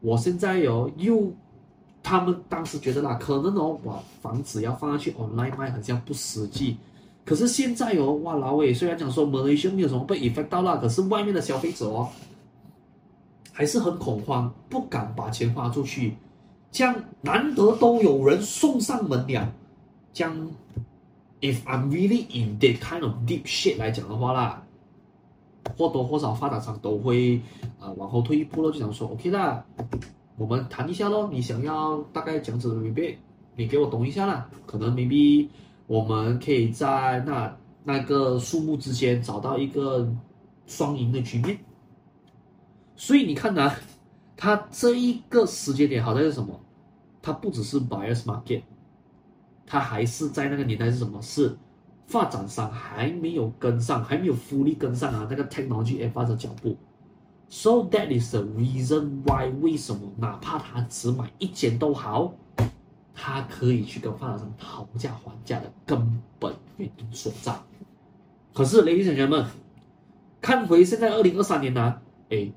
[0.00, 1.32] 我现在哦，又
[2.00, 6.76] 他们当时觉得啦，可能哦，把房子要放上去 online 卖，好像不实际。
[7.26, 12.08] 可是现在哦，哇，老魏虽然讲说 Malaysia 没有什么被 affect 到啦，可是外面的消费者哦，
[13.52, 16.14] 还是很恐慌，不敢把钱花出去。
[16.70, 19.52] 这样难得都有人送上门了，
[20.12, 20.50] 这样
[21.40, 24.62] if I'm really in that kind of deep shit 来讲的话啦。
[25.76, 27.40] 或多或少发展商都会，
[27.80, 29.64] 呃，往后退一步咯，就想说，OK 啦，
[30.36, 33.16] 我们谈一下咯，你想要大概这样子的 rebate，
[33.56, 35.48] 你给我懂一下啦，可能 maybe
[35.86, 40.12] 我们可以在那那个数目之间找到一个
[40.66, 41.58] 双赢的局面。
[42.96, 43.72] 所以你看呢，
[44.36, 46.60] 它这一个时间点好在是什么？
[47.22, 48.62] 它不只是 buyers market，
[49.66, 51.20] 它还是在那个年代是什么？
[51.22, 51.56] 是
[52.06, 56.76] 发展商还没有跟上，还没有 fully 跟上啊那个 technology advance 的脚步。
[57.48, 62.32] So that is the reason why 为什么哪怕他只买一间都好。
[63.16, 65.98] 他可以去跟发展商讨价还价的根
[66.38, 67.52] 本原因所在。
[68.52, 69.46] 可是，ladies and gentlemen，
[70.40, 72.00] 看回现在二零二三年呢、啊？
[72.30, 72.48] 哎，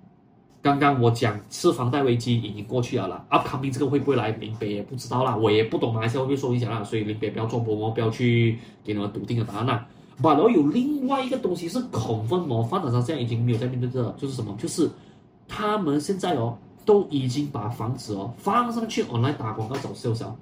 [0.61, 3.25] 刚刚我讲次房贷危机已经过去了啦。
[3.29, 4.31] Upcoming 这个会不会来？
[4.31, 6.83] 林北也不知道啦，我也不懂马来西亚会不会受影响啦。
[6.83, 9.87] 所以林北不要做波波，不要去给你们笃定的答案啦。
[10.21, 14.53] But 然后有另外一个东西是 confirm 哦，发展商现在已经没有在面对这个，就是什么？
[14.57, 14.89] 就是
[15.47, 20.35] 他们现在哦都已经把房子哦放上去 online 打广告找销售。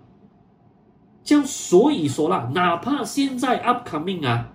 [1.27, 4.53] 就所以说啦，哪怕现在 upcoming 啊，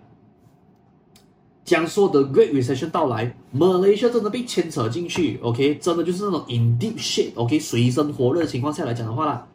[1.66, 9.46] 讲说的 Great Recession 到来，Malaysia 真的被牵扯进去，OK，真的就是那种 in deep shit，OK，水深火热的情况下来讲的话啦，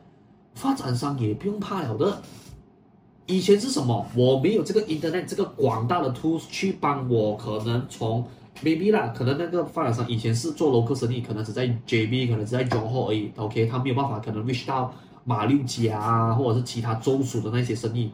[0.54, 2.22] 发展商也不用怕了的。
[3.26, 4.06] 以前是什么？
[4.16, 8.24] 我没有这个 Internet 这个广大的 tools 去帮我，可能从
[8.64, 14.94] maybe 啦，可能那个发展商以前是做 local 生意，可能只在 JB，可能只在 Johor 而已，OK，他没有办法可能 reach 到。
[15.30, 18.10] 马六甲啊，或者是其他州属的那些生意，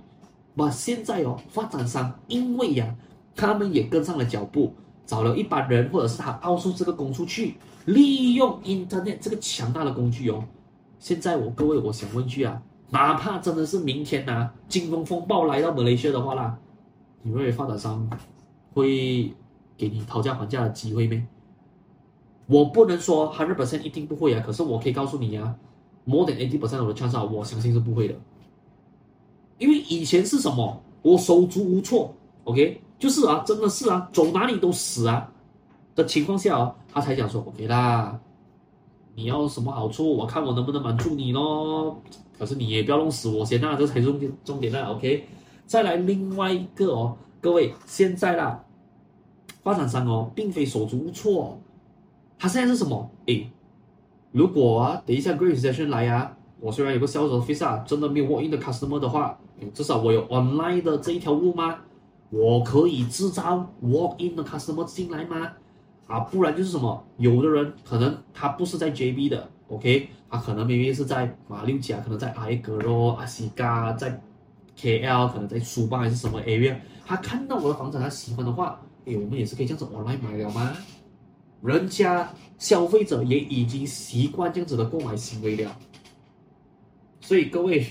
[0.55, 2.95] 那现在哦，发展商因为呀、
[3.35, 4.73] 他们也跟上了脚步，
[5.05, 7.53] 找了一班人，或者是他奥数这个工出去，
[7.85, 10.43] 利用 Internet 这个强大的工具哦。
[10.97, 12.59] 现在我各位，我想问句啊，
[12.89, 16.57] 哪怕真的是明天呐、啊，金融风暴来到马来西亚的话啦，
[17.21, 18.09] 你认为发展商
[18.73, 19.31] 会
[19.77, 21.23] 给你讨价还价的机会没？
[22.47, 25.55] 我不能说 hundred percent 一定不会啊，可是我可以告诉你呀、啊。
[26.05, 28.15] More than eighty percent 我的 chance 我相信是不会的，
[29.57, 30.81] 因为以前是什么？
[31.01, 32.13] 我手足无措
[32.45, 35.31] ，OK，就是啊，真的是啊，走哪里都死啊
[35.95, 38.19] 的情况下哦，他才讲说 OK 啦，
[39.15, 40.15] 你要什么好处？
[40.15, 42.01] 我看我能不能满足你咯。
[42.37, 45.25] 可是你也不要弄死我先啊，这才是重点重点啦，OK。
[45.65, 48.63] 再来另外一个哦，各位现在啦，
[49.61, 51.57] 发展商哦，并非手足无措，
[52.37, 53.09] 他现在是什么？
[53.27, 53.49] 诶。
[54.33, 59.39] 如果啊，等一下 Great Recession 来啊，我虽然有个销售 office 啊，真的没有 walk in 的 customer 的话，
[59.73, 61.77] 至少我有 online 的这一条路吗？
[62.31, 65.51] 我可以制造 walk in 的 customer 进来吗？
[66.07, 74.19] 啊，不然就是什么，有的人可能他不是在 JB 的，OK，他可能明明是在马六甲，可能在艾格罗、阿西嘎，在
[74.75, 76.75] KL，可能在苏巴还是什么 area，
[77.05, 80.71] 他看到我的房子，他喜欢的话，诶，我们也是可以这样子 online 买了吗？
[81.63, 85.79] 人家消费者也已经习惯这样子的购买行为了，
[87.21, 87.87] 所以各位，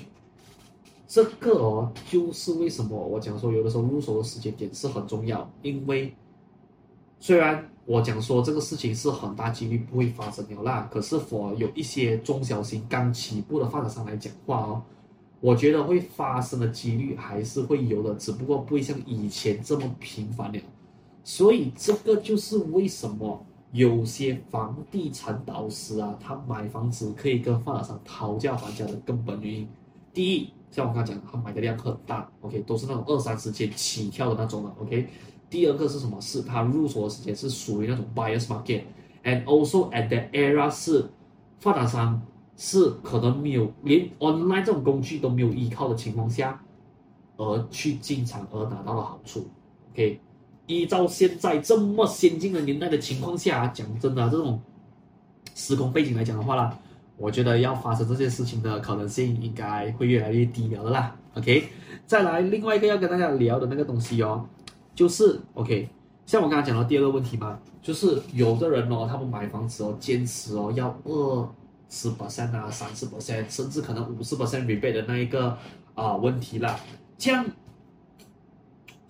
[1.09, 6.15] 这个哦，就是为什么我讲说有的时候入手的时间点是很重要，因为
[7.19, 14.83] 虽然我讲说这个事情是很大几率不会发生的啦，可是否有一些中小型刚起步的发展商来讲话哦，
[15.41, 20.61] 我觉得会发生的几率还是会有的，只不过不会像以前这么频繁了，
[21.25, 23.47] 所以这个就是为什么。
[23.73, 29.69] 有些房地产导师啊，他买房子可以跟发展商讨价还价的根本原因，
[30.13, 35.09] 第一，像我刚才讲，他买的量很大，OK，都是那种二三十间起跳的那种的，OK。
[35.49, 36.21] 第二个是什么？
[36.21, 41.11] 是他入手的时间是属于那种 buyers market，and also at that era 是
[41.59, 42.21] 发展商
[42.57, 46.63] 是可能没有连 online 这种工具都没有依靠的情况下，
[47.39, 49.47] 而去进场而拿到了好处
[49.93, 50.21] ，OK。
[50.67, 54.61] 依照现在这么先进的年代的情况下，讲真的，这种
[55.55, 56.79] 时空背景来讲的话啦，
[57.17, 61.15] 我觉得要发生这件事情的可能性应该会越来越低了的啦。
[61.35, 61.65] OK，
[62.07, 64.47] 再来另外一个要跟大家聊的那个东西哦，
[64.95, 65.89] 就是 OK，
[66.27, 71.49] 像我刚才讲到第二个问题嘛，就是有的人哦，他们买房子哦，坚持哦要二
[71.89, 75.57] 十 percent 啊，三十 percent，甚至可能五十 percent rebate 的那一个
[75.95, 76.79] 啊问题啦，
[77.19, 77.45] 这样。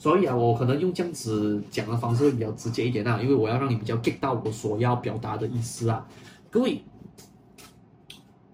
[0.02, 6.04] 所以啊，我可能用这样子讲的方式会比较直接一点啊，因为我要让你比较 get 到我所要表达的意思啊。
[6.50, 6.82] 各位，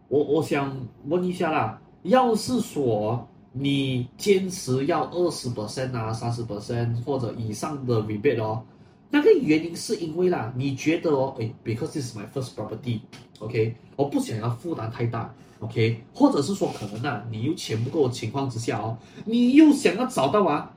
[0.09, 0.76] 我我想
[1.07, 8.62] 问一下啦，要是说你坚持要二十 percent 啊、三十 percent 或者以上的 rebate 哦，
[9.09, 20.74] 那个原因是因为啦，你觉得哦，诶，because this is my first property，OK，我不想要负担太大，OK，或者是说可能啊，你又钱不够的情况之下哦，你又想要找到啊。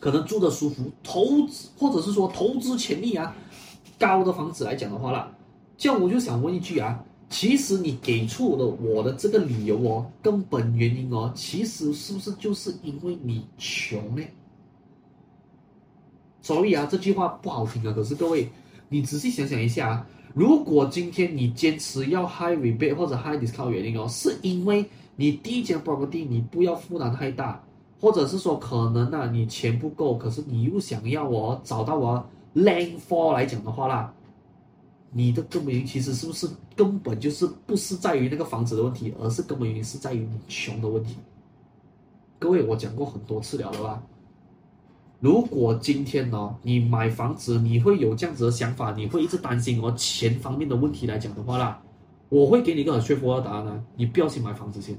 [0.00, 3.34] 可能住的舒服，投资或者是说投资潜力啊
[3.98, 5.30] 高的房子来讲的话啦，
[5.76, 14.22] 这样我就想问一句啊，其实你给出的我的这个理由哦，根本原因哦，其实是不是就是因为你穷呢？
[16.40, 17.92] 所以啊，这句话不好听啊。
[17.92, 18.48] 可是各位，
[18.88, 27.62] 你仔细想想一下啊，如果今天你坚持要 high rebate 或者 high discount 原因哦，是因为你第一间 property 你不要负担太大，
[28.00, 32.24] 或者是说可能啊你钱不够，可是你又想要我找到我
[32.54, 34.12] land for 来讲的话啦。
[35.10, 36.46] 你的根本原因其实是不是
[36.76, 41.16] 根本就是不是在于那个房子的问题，而是根本原因是在于你穷的问题。
[42.38, 44.02] 各位，我讲过很多次了的吧？
[45.18, 51.82] 如果今天呢，你买房子，你会有这样子的想法，你会一直担心哦钱方面的问题来讲的话啦，
[52.28, 54.96] 我会给你一个很绝对的答案呢，你不要去买房子先，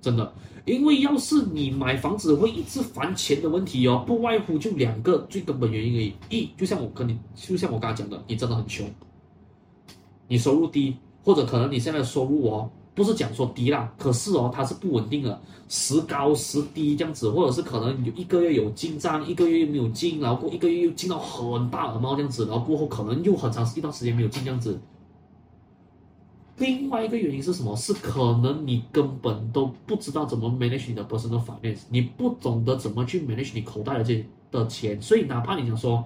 [0.00, 0.32] 真的，
[0.64, 6.14] 因为要是你买房子会一直烦钱的问题哦，不外乎就两个最根本原因而已。
[6.30, 8.88] 一，就像我跟你，就像我刚才讲的，你真的很穷。
[10.26, 15.38] 你收入低，或者可能你现在的收入哦，不是讲说低啦，可是哦，它是不稳定的，
[15.68, 24.80] 时高时低这样子，或者是可能有一个月有进账，一个月又没有进，然后过一个月又进到很大的猫这样子，然后过后可能又很长一段时间没有进这样子。
[26.60, 27.74] 另外一个原因是什么？
[27.74, 36.04] 是可能你根本都不知道怎么 manage 你的 personal finance，你不懂得怎么去 manage 你口袋的这的钱，所以哪怕你想说，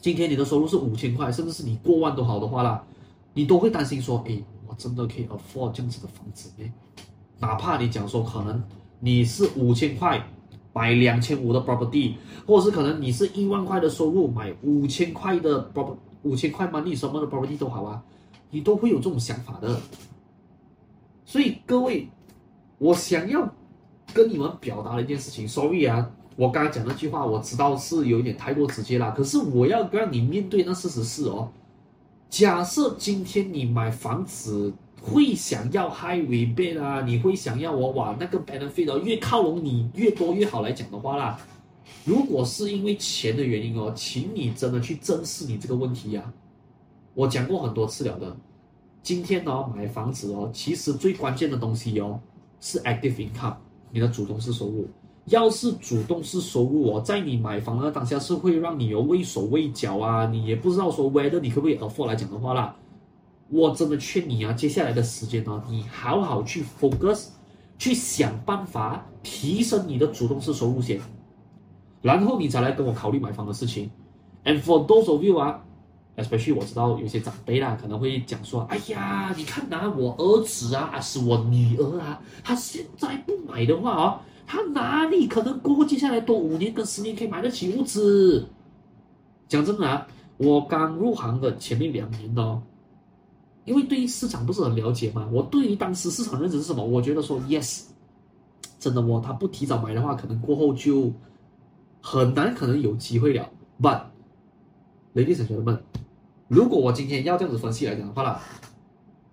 [0.00, 2.84] 今天你的收入是五千块，甚至是你过万都好的话啦。
[3.32, 6.72] 你都会担心说，诶，我真的可以 afford 这样子的房子咩？
[7.38, 8.60] 哪怕你讲说，可能
[8.98, 10.20] 你是五千块
[10.72, 12.14] 买两千五的 property，
[12.44, 18.02] 或者是可能你是一万块的收入买五千块的 property，五千块 money 什么的 property 都好啊，
[18.50, 19.80] 你都会有这种想法的。
[21.24, 22.08] 所以各位，
[22.78, 23.52] 我想要
[24.14, 31.52] 跟你们表达的一件事情，sorry 啊，我刚刚讲那句话，我知道是有一点太过直接了，可是我要让你面对那事实是哦。
[32.30, 34.72] 假设今天你买房子
[35.02, 41.38] 会想要 high rebate 啊，你会想要我哇那个 benefit 哦，越靠拢你越多越好来讲的话啦，
[42.04, 46.32] 如果是因为钱的原因哦，请你真的去正视你这个问题呀、啊。
[47.18, 48.36] 我讲过很多次了的，
[49.02, 52.20] 今天呢、哦、买房子哦，其实最关键的东西哦
[52.60, 53.56] 是 active income，
[53.90, 54.88] 你的主动式收入。
[55.24, 62.76] 要是主动式收入哦，在你买房的当下是会让你有畏手畏脚啊，你也不知道说 whether 你可不可以 afford 来讲的话啦，
[63.48, 67.30] 我真的劝你啊，接下来的时间呢，你好好去 focus，
[67.78, 71.00] 去想办法提升你的主动式收入先，
[72.00, 73.90] 然后你再来跟我考虑买房的事情。
[74.44, 75.64] And for those of you 啊
[76.18, 84.20] ，especially 我知道有些长辈啦可能会讲说，哎呀，你看呐，我儿子啊，还是我女儿啊，他现在不买的话啊。
[84.50, 88.46] 他哪里可能过后接下来多五年跟十年可以买得起屋子？
[89.46, 90.06] 讲真的啊，
[90.38, 92.62] 我刚入行的前面两年哦，
[93.66, 96.82] 因为对于市场不是很了解嘛，我对于当时市场认知是什么？
[96.82, 97.82] 我觉得说 yes，
[98.78, 101.12] 真的哦，他不提早买的话，可能过后就
[102.00, 103.50] 很难可能有机会了。
[103.78, 104.00] But
[105.14, 105.80] ladies and gentlemen，
[106.48, 108.40] 如果我今天要这样子分析来讲的话啦，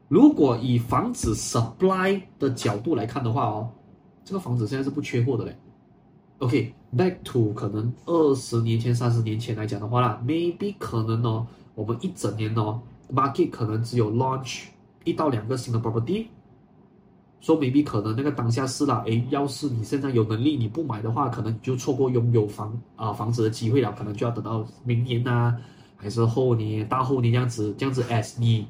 [0.07, 3.69] 如果以房子 supply 的角度来看的话哦。
[4.27, 5.55] 这个房子现在是不缺货的嘞。
[6.39, 11.45] OK，back to 可能二十年前、三十年前来讲的话啦，maybe 可能哦，
[11.75, 12.81] 我们一整年哦
[13.13, 14.63] ，market 可能只有 launch
[15.03, 16.25] 一到两个新的 property。
[17.39, 25.55] 说 maybe 可能那个当下是啦，诶，要是你现在有能力，你不买的话，可能你就错过拥有房啊、房子的机会了，可能就要等到明年呐、
[25.95, 28.67] 还是后年、大后年这样子，这样子 as 你。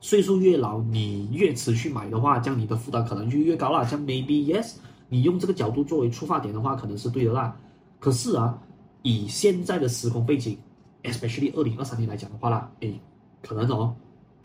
[0.00, 3.86] 岁数越老，你越迟去买的话，这样你的负担可能就越高了。
[3.86, 4.74] 像 maybe yes，
[5.08, 7.56] 你用这个角度作为出发点的话，可能是对的啦。
[7.98, 8.58] 可是啊，
[9.02, 10.58] 以现在的时空背景
[11.04, 13.00] ，especially 二零二三年来讲的话啦，诶，
[13.40, 13.96] 可能哦，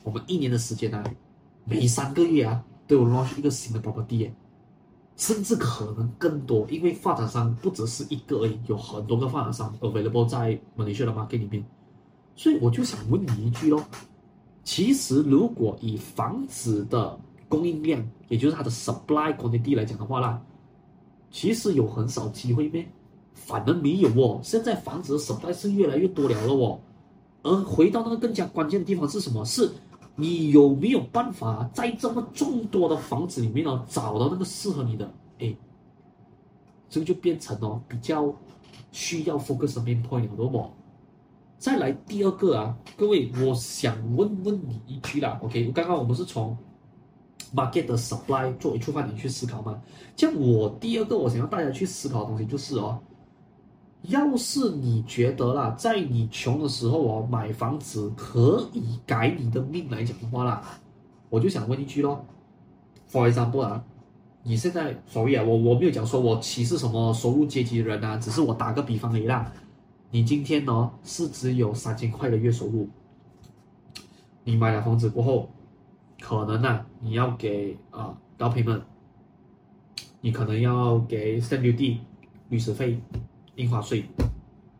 [0.04, 1.04] 我们一年的时间呢、啊，
[1.66, 4.32] 每三个月啊都有拉出一个新的 property，
[5.20, 11.62] 甚至可能更多，因为发展商不只是一个而已，有很多个发展商 available 在 Malaysia 的 market 里面。
[12.38, 13.84] 所以我就想问你一句喽。
[14.64, 20.42] 其实，如果以房子的供应量，也就是它的 supply quantity 来讲的话啦，
[21.30, 22.90] 其实有很少机会咩？
[23.34, 24.40] 反而没有哦。
[24.42, 26.80] 现在房子的 supply 是越来越多了了哦。
[27.44, 29.44] 而回到那个更加关键的地方是什么？
[29.44, 29.70] 是
[30.20, 35.10] 你有没有办法在这么众多的房子里面呢，找到那个适合你的？
[35.40, 35.56] 哎，
[36.90, 38.34] 这个就变成哦比较
[38.92, 40.70] 需要 focus 的 main point 了，对不？
[41.58, 45.72] 再来第二个啊，各位，我想问问你一句啦，OK？
[45.72, 46.58] 刚刚我们是从
[47.54, 49.82] market 的 supply 作为出发点去思考嘛？
[50.16, 53.00] 像我第二个我想要大家去思考的东西就是哦，
[54.04, 60.64] 要是你觉得啦，在你穷的时候哦，买房子可以改你的命来讲的话啦，
[61.30, 62.26] 我就想问一句咯
[63.12, 63.84] ，For example 啊，
[64.44, 69.52] 你现在，sorry 啊，我我没有讲说我歧视什么收入阶级的人啊，只是我打个比方而已啦。
[70.12, 72.88] 你今天呢是只有三千块的月收入，
[74.46, 75.50] 你买了房子过后，
[76.22, 78.82] 可能呢、你要给啊 down payment，
[80.22, 81.98] 你可能要给 stamp duty
[82.48, 83.00] 律师费、
[83.60, 84.06] 印花税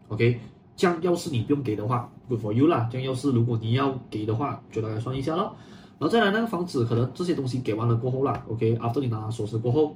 [0.08, 0.40] ，OK，
[0.76, 2.88] 这样要是你不用给的话，good for you 啦。
[2.90, 5.54] 这样要是如果你要给的话，就大概算一下咯。
[6.00, 9.96] 然后再来那个房子，可能这些东西给完了过后啦，OK，after、你拿锁匙过后，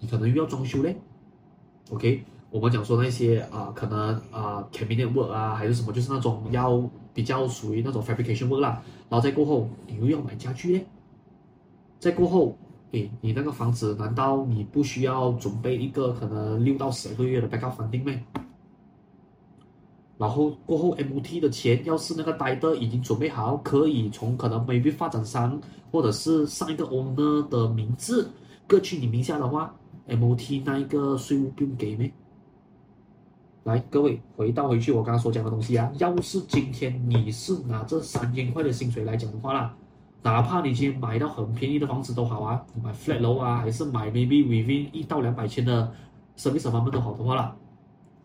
[0.00, 0.96] 你可能又要装修嘞
[1.90, 2.24] ，OK。
[2.50, 8.82] 我们讲说那些啊、可能啊、呃、cabinet work 啊，还是什么，就是那种要比较属于那种 fabrication work 啦。
[9.08, 10.86] 然后再过后，你又要买家具嘞。
[11.98, 12.58] 再过后，
[12.92, 18.20] 诶，你那个房子难道你不需要准备一个可能六到十二个月的 backup funding 吗？
[20.18, 28.30] 然后过后 MOT 的钱，要是那个 title 已经准备好，可以从可能 maybe 发展商或者是上一个 owner 的名字
[28.66, 29.74] 各去你名下的话
[30.06, 32.12] ，MOT 那一个税务不用给咩？
[33.64, 39.74] 来，各位回到回去我刚刚所讲的东西啊，要是今天你是拿这三千块的薪水来讲的话啦，
[40.22, 45.92] 哪怕你今天买到很便宜的房子都好啊，买 flat 楼啊，还是买 maybe within 一到两百千的
[46.36, 47.56] service apartment 都好的话啦，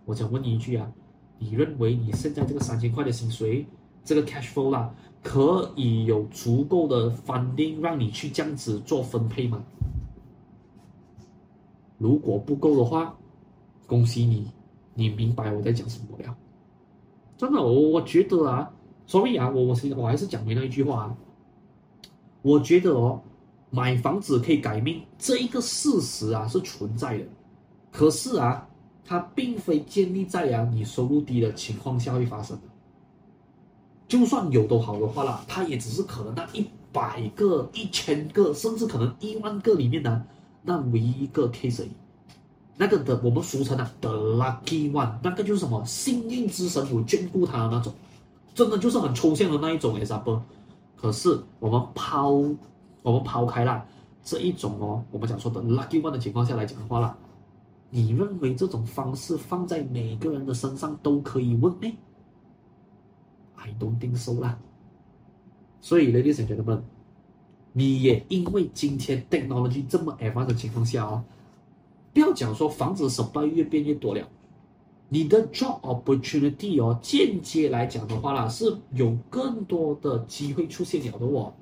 [0.06, 0.92] 我想问你一句啊，
[1.40, 3.66] 你认为你现在这个三千块的薪水，
[4.04, 4.94] 这个 cash flow 啦，
[5.24, 9.64] 可以有足够的 funding 让你去这样子做分配吗？
[11.98, 13.16] 如果不够的话，
[13.88, 14.52] 恭喜你。
[14.94, 16.36] 你明白我在讲什么了？
[17.38, 18.72] 真的，我我觉得啊
[19.06, 21.18] 所以啊，我我是我还是讲回那一句话啊。
[22.42, 23.22] 我觉得哦，
[23.70, 27.26] 买房子可以改命这一个事实啊是存在的，
[27.92, 28.68] 可是啊，
[29.04, 32.64] 它并非建立在啊你收入低的情况下会发生的。
[34.08, 40.24] 就算有都好的话啦，它也只是可能那一百个、一千个，甚至可能一万个里面呢，
[40.64, 41.90] 那唯一一个 case 而已。
[42.78, 47.92] 那个的我们俗称的 the lucky one，那个就是什么幸运之神有眷顾他的那种，
[48.54, 50.40] 真的就是很抽象的那一种哎啥不。
[50.98, 52.30] 可是我们抛
[53.04, 53.86] 我们抛开了
[54.24, 57.16] 这一种哦，我们讲说的 lucky one 的情况下来讲的话啦，
[57.90, 61.96] 你认为这种方式放在每个人的身上都可以 work 吗
[63.56, 64.60] ？I don't think so 啦。
[65.80, 66.82] 所以，ladies and gentlemen，
[67.72, 71.24] 你也因为今天 technology 这么 advanced 的情况下哦。
[72.14, 74.28] 不要讲说房子 supply 越变越多了，
[75.10, 81.54] 你的 job opportunity 哦，间接来讲的话啦，是有更多的机会出现了的哦。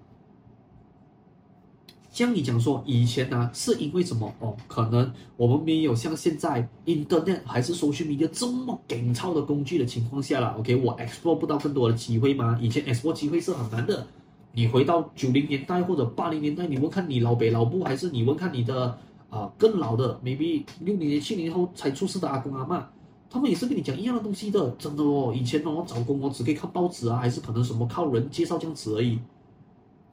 [2.09, 4.55] 像你讲说以前呢、是因为什么哦？
[4.67, 10.55] 可能我们没有像现在 internet 还是 social media 这么紧凑的工具的情况下啦。
[10.57, 12.57] OK，我 explore 不到更多的机会吗？
[12.61, 14.07] 以前 explore 机会是很难的。
[14.53, 18.97] 你回到九零年代或者八零年代，你问看你老北老布，还是你问看你的？
[19.27, 22.81] 啊，更老的，maybe 六零年、七年后才出世的阿公阿嬷，
[23.29, 25.33] 他们也是跟你讲一样的东西的，真的哦。
[25.35, 29.19] 以前哦，找工哦，只可以看报纸啊，还是可能什么靠人介绍这样子而已。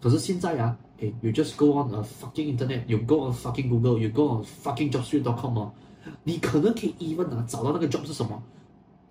[0.00, 5.56] 可是现在啊，诶，you just go on a fucking internet，you go on fucking Google，you go on fucking jobstreet.com
[5.56, 5.70] 哦，
[6.24, 8.42] 你可能可以 even 啊找到那个 job 是什么，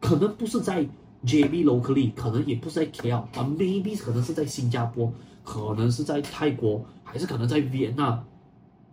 [0.02, 0.86] 可能不是在
[1.26, 5.14] JB locally，可能也不是在 KL，啊，maybe 可能是在新加坡，
[5.45, 8.20] 可能是在泰国，还是可能在 Vietnam。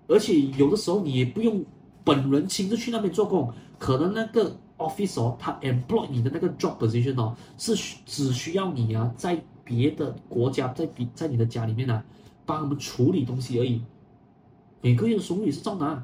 [0.07, 1.65] 而且有的时候你也不用
[2.05, 7.77] 本人亲自去那边做工，可能那个 office 哦，他 employ 你的那个 job position 哦，是
[8.07, 12.03] 只需要你啊，在别的国家，在比在你的家里面啊，
[12.47, 13.83] 帮他们处理东西而已，
[14.81, 16.03] 每个月的收入也是照拿。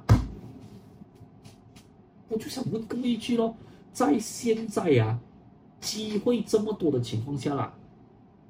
[2.28, 3.56] 我就想问各位一句咯，
[3.92, 5.18] 在现在啊，
[5.80, 7.72] 机会这么多的情况下啦，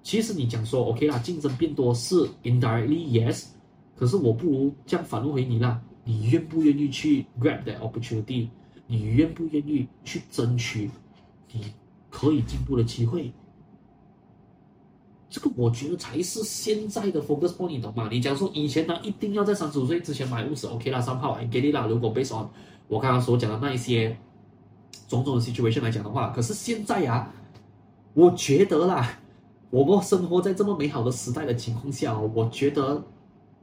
[0.03, 3.47] 其实你讲说 OK 啦，竞争变多是 indirectly yes。
[3.97, 8.49] 可是我不如这样反问回你啦，你愿不愿意去 grab that opportunity？
[8.87, 10.91] 你愿不愿意去争取
[11.53, 11.73] 你
[12.11, 13.33] 可以进步的机会？
[15.31, 18.09] 这个我觉得才是现在的 focus point，你懂吗？
[18.11, 21.87] 你讲说以前呢，一定要在三十五岁之前买屋子，OK 啦，三炮，I get it 啦。
[21.87, 22.49] 如果 based on
[22.89, 24.17] 我刚刚所讲的那一些
[25.09, 27.35] 种种的 situation 来讲的话，可是现在呀、啊，
[28.13, 29.19] 我觉得啦，
[29.71, 33.03] 我们生活在这么美好的时代的情况下，我觉得。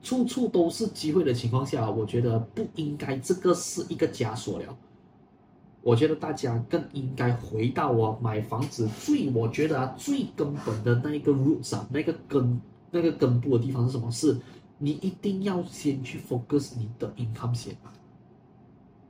[0.03, 4.75] 处处都是机会的情况下，我觉得不应该这个是一个枷锁了。
[5.83, 12.61] 我觉得大家更应该回到我买房子最，我觉得啊最根本的那一个 root 啊，那个根
[12.91, 14.11] 那个根部的地方是什么？
[14.11, 14.37] 是
[14.77, 17.75] 你一定要先去 focus 你的 income 先。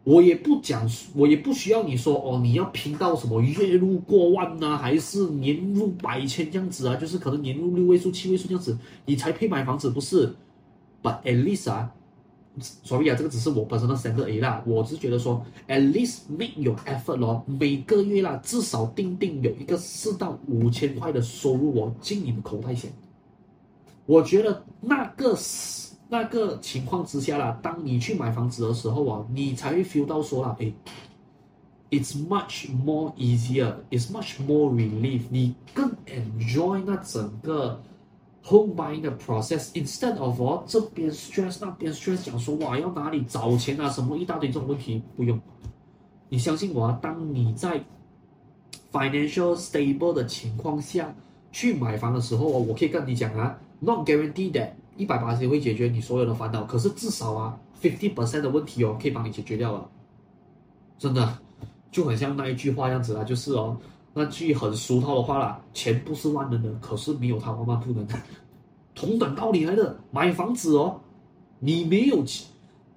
[0.04, 6.96] 我也不讲，我也不需要你说哦，你要拼到什么月入过万呢、啊，还是年入百千这样子啊？
[6.96, 10.34] 就是可能年入六位数、七位数这样子，你才配买房子，不是
[11.04, 11.94] ？But at least 啊。
[12.60, 22.92] 所以啊，这个只是我本身的 standard A 啦，我只是觉得说，at least make your effort 咯，每个月啦，至少定定有一个四到五千块的收入哦，进你的口袋先。
[24.06, 25.38] 我觉得那个
[26.10, 30.74] 那个情况之下啦，当你去买房子的时候啊，你才会 feel 到说啦，诶
[31.90, 37.82] ，it's much more easier，it's much more relief，你更 enjoy 那整个。
[38.44, 45.40] Home buying 的 process，instead of 哦这边 stress 那边 stress，讲说哇要哪里找钱啊什么一大堆这种问题不用，
[46.30, 47.84] 你相信我啊，当你在
[48.92, 51.14] financial stable 的情况下
[51.52, 59.90] 去买房的时候哦，我可以跟你讲啊，not guarantee that 一百八十会解决你所有的烦恼，可是至少啊 fifty percent 的问题哦可以帮你解决掉了，
[60.98, 61.38] 真的
[61.92, 63.78] 就很像那一句话样子啊，就是哦。
[64.14, 68.06] 那句很俗套的话啦，钱不是万能的，可是没有它万万不能。
[68.94, 71.00] 同等道理来的，买房子哦，
[71.60, 72.48] 你没有钱，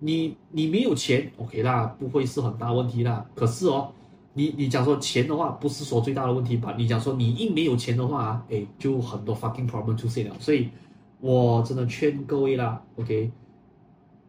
[0.01, 3.25] 你你没有钱，OK 啦，不会是很大问题啦。
[3.35, 3.93] 可是哦，
[4.33, 6.75] 你你讲说钱的话，不是说最大的问题吧？
[6.77, 10.35] 你讲说你一没有钱的话，哎，就很多 fucking problem 出现了。
[10.41, 10.69] 所以，
[11.21, 13.31] 我真的劝各位啦，OK。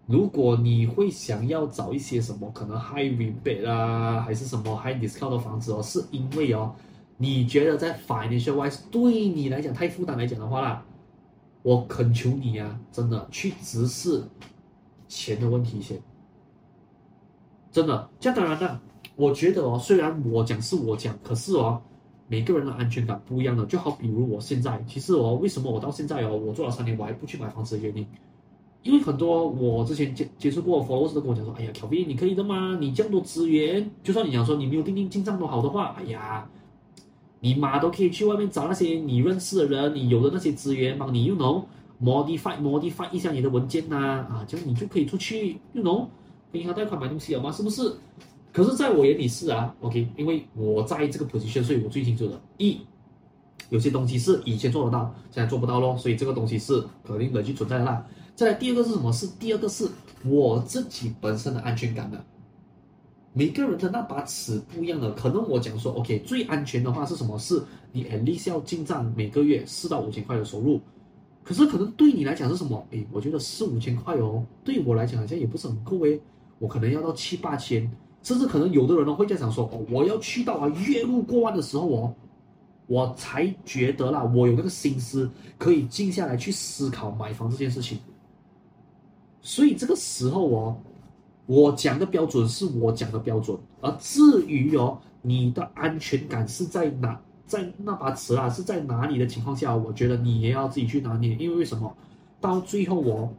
[0.08, 6.74] 如果你会想要找一些什么可能 high rebate 啊，还是什么 high discount 的房子哦，是因为哦，
[7.18, 10.86] 你觉得在 financial wise 对你来讲太负担来讲的话啦，
[11.64, 14.24] 我恳求你啊，真的去直视
[15.08, 16.00] 钱的问题先。
[17.72, 18.82] 真的，这样当然了，
[19.16, 21.82] 我觉得哦，虽然我讲是我讲，可是哦，
[22.28, 23.66] 每个人的安全感不一样的。
[23.66, 28.08] 就好比如我现在，其实哦，为什么我到现在哦，我做了三年，我还不去买房子的原因。
[28.86, 32.78] 因为很多我之前接接触过的 followers 都跟我讲说，哎呀，Q B 你可以的嘛？
[32.80, 36.48] 你这么多资源，就算你讲说你没有定定进账都好的话，哎呀，
[37.40, 41.64] 你妈都可以去外面找那些你认识的人，你有的那些资源帮你，you know
[42.00, 43.98] modify modify 一下你的文件呐，
[44.30, 46.06] 啊，这样你就可以出去，you know，
[46.52, 47.52] 跟银行贷款买东西了吗？
[47.52, 47.92] 是不是？
[48.54, 52.78] 可是在我眼里是啊，OK，因为我在这个 position，所以我最清楚的，一，
[53.72, 58.06] 有些东西是以前做得到，现在做不到咯，所以这个东西是肯定的去存在的。
[58.36, 59.12] 再来第二个是什么？
[59.14, 59.88] 是第二个是
[60.26, 62.22] 我自己本身的安全感的。
[63.32, 67.38] 每个人的那把尺不一样的，可能我讲说，OK，最安全的话是什么？
[67.40, 67.62] 是
[67.92, 70.80] 你 at least 要进账每个月四到五千块的收入。
[71.44, 72.86] 可是可能对你来讲是什么？
[72.92, 76.20] 诶，我觉得四五千块哦，对我来讲好像也不是很够诶。
[76.60, 77.90] 我可能要到七八千，
[78.24, 82.14] 甚至可能有的人呢会在想说，哦，我要去到啊月入过万的时候哦。
[82.88, 85.28] 我才觉得啦，我有那个心思
[85.58, 87.98] 可以静下来去思考买房这件事情。
[89.46, 90.76] 所以这个时候哦，
[91.46, 101.36] 我讲的标准是我讲的标准，而至于哦，你的安全感是在哪，在那把尺啊是在哪里的情况下，我觉得你也要自己去拿捏。
[101.36, 101.96] 因为为什么？
[102.42, 103.30] 到最后哦，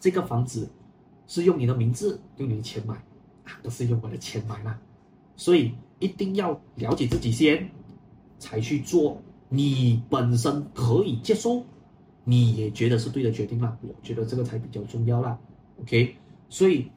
[0.00, 0.70] 这个房子
[1.26, 2.96] 是用你的名字、用你的钱买，
[3.62, 4.80] 不是用我的钱买啦。
[5.36, 7.68] 所以一定要了解自己先，
[8.38, 11.62] 才去做你本身可以接受。
[12.24, 15.38] 你也觉得是对的决定啦，我觉得这个才比较重要啦
[15.82, 16.16] ，OK？
[16.48, 16.90] 所以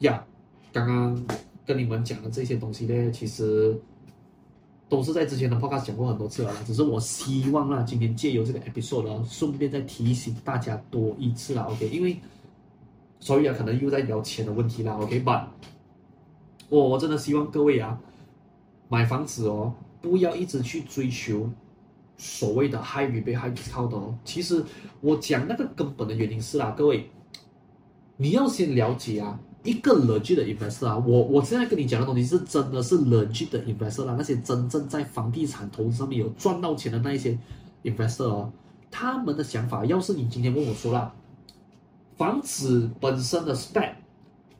[0.00, 0.24] 呀，
[0.72, 1.26] 刚刚
[1.64, 3.80] 跟你们讲的这些东西呢，其实
[4.88, 11.88] 都是在之前的 Podcast 讲过很多次了，只是我希望啦，今天借由这个 episode 呢，顺便再提醒大家多一次啦，OK？
[11.88, 12.18] 因为
[13.20, 15.44] 所以啊，可能又在聊钱的问题啦，OK？But
[16.68, 18.00] 我我真的希望各位啊，
[18.88, 21.48] 买房子哦，不要一直去追求。
[22.18, 24.62] 所谓的 high rebate high discount 哦，其实
[25.00, 27.08] 我讲那个根本的原因是啦，各位，
[28.16, 37.38] 你要先了解啊，一个 legit 的 investor 啊，我我现在跟你讲的东西是真的是 legit 的 investor 啦，那些真正在房地产投资上面有赚到钱的那一些
[37.84, 38.52] investor 哦，
[38.90, 41.14] 他们的想法，要是你今天问我说啦，
[42.16, 43.92] 房子本身的 spec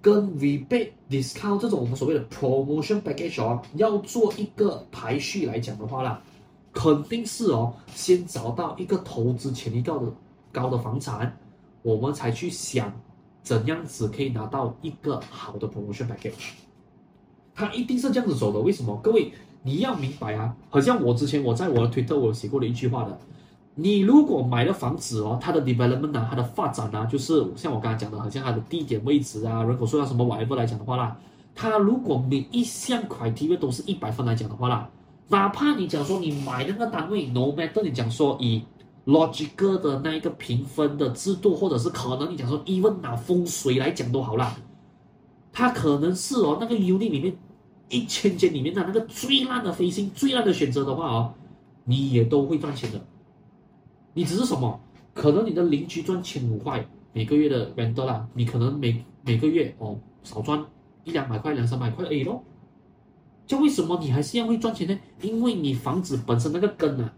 [0.00, 6.22] 跟 rebate discount 这种我们所谓的 promotion package 哦，要做一个排序来讲的话啦。
[6.72, 10.12] 肯定是哦，先找到一个投资潜力高的
[10.52, 11.36] 高的房产，
[11.82, 12.92] 我们才去想
[13.42, 16.52] 怎样子可以拿到一个好的 promotion package。
[17.54, 18.96] 它一定是这样子走的，为什么？
[19.02, 23.18] 各位你要明白啊，好像我之前我在我的推特我写过的一句话的，
[23.74, 31.18] 你如果买了房子哦，它的 development 啊，它的发展啊，就是像我刚才讲的，好像它的地点位置啊，人口数量什么 whatever 来讲的话啦，
[31.54, 34.88] 它如果每一项 criteria 都是一百分来讲的话啦。
[35.28, 38.62] 哪怕你讲说你买那个单位，no matter 你讲说以
[39.06, 44.56] logical 的那一个评分的制度，或者是可能你讲说 even 拿风水来讲都好啦，
[45.52, 47.36] 它可能是哦那个 unit 里面
[47.88, 51.34] 一千间里面的那个最烂的飞行、最烂的选择的话哦，
[51.84, 53.00] 你也都会赚钱的。
[54.14, 54.80] 你只是什么？
[55.14, 60.64] 可能你的邻居赚千五块每个月的 r e n t 啦，你可能每每个月哦少赚
[61.04, 62.44] 一两百块、两三百块而已咯。
[63.48, 64.96] 就为什么你还是要会赚钱呢？
[65.22, 67.10] 因为你房子本身那个根啊，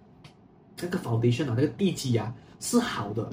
[0.80, 3.28] 那个 foundation 啊，那个地基啊是好的。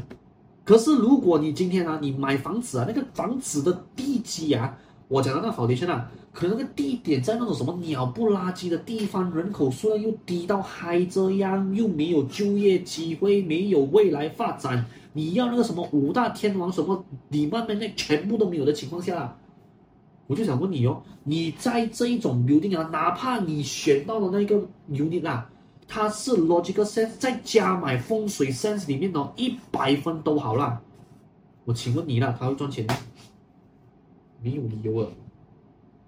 [0.65, 4.75] 可是如果你今天啊，你买房子啊，那个房子的地基啊，
[5.07, 14.83] 我讲的那个 foundation 啊，可能那个地点在那种什么鸟不拉几的地方，人口数量又低到嗨这样，又没有就业机会，没有未来发展，
[15.13, 19.37] 你要那个什么五大天王什么，你慢慢那全部都没有的情况下。
[20.27, 25.49] 我就想问你哦，你在这一种 building 啊，哪怕你选到的那个 unit 啊，
[25.87, 30.81] 它是 logical sense 再加买风水 sense 里面哦，一百分都好啦。
[31.63, 32.95] 我请问你啦，他会赚钱吗？
[34.41, 35.07] 没有理由啊。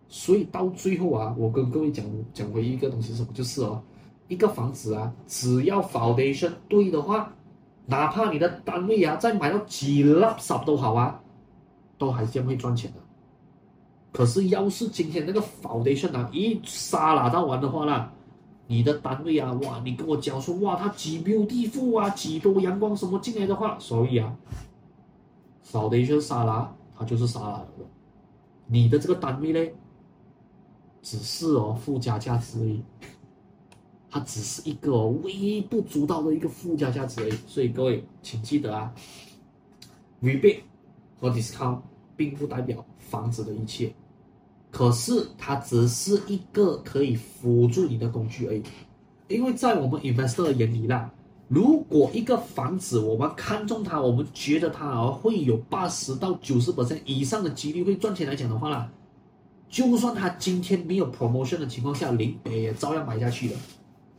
[0.09, 3.81] 所以到最后啊，我跟各位讲讲回一个东西什么，就是哦，
[4.27, 7.33] 一个房子啊，只要 foundation 对的话，
[7.85, 11.21] 哪怕你的单位啊再买到几垃圾都好啊，
[11.97, 12.99] 都还是会赚钱的。
[14.11, 18.11] 可是，要是今天那个 foundation 啊一沙拉到完的话啦，
[18.65, 24.35] 你的单位啊，哇，你跟我讲说，哇，它几 beautiful 啊，几多阳光什么进来的话，所以啊
[25.63, 27.67] ，foundation 沙拉它就是沙拉了。
[28.65, 29.71] 你的这个单位呢，
[31.01, 32.83] 只是哦附加价值而已，
[34.09, 37.31] 它只是一个微不足道的一个附加价值而已。
[37.47, 38.91] 所以各位请记得啊
[40.21, 40.61] ，rebate
[41.19, 41.79] 和 discount
[42.19, 43.89] 并不代表房子的一切。
[44.69, 48.61] 可是它只是一个可以辅助你的工具而已，
[49.29, 51.09] 因为在我们 investor 的眼里啦，
[51.47, 58.91] 如果一个房子我们看中它，我们觉得它啊会有八十到九十百分以上的几率会赚钱来讲的话啦，
[59.69, 63.55] 就算它今天没有 promotion 的情况下，林北也照样买下去的。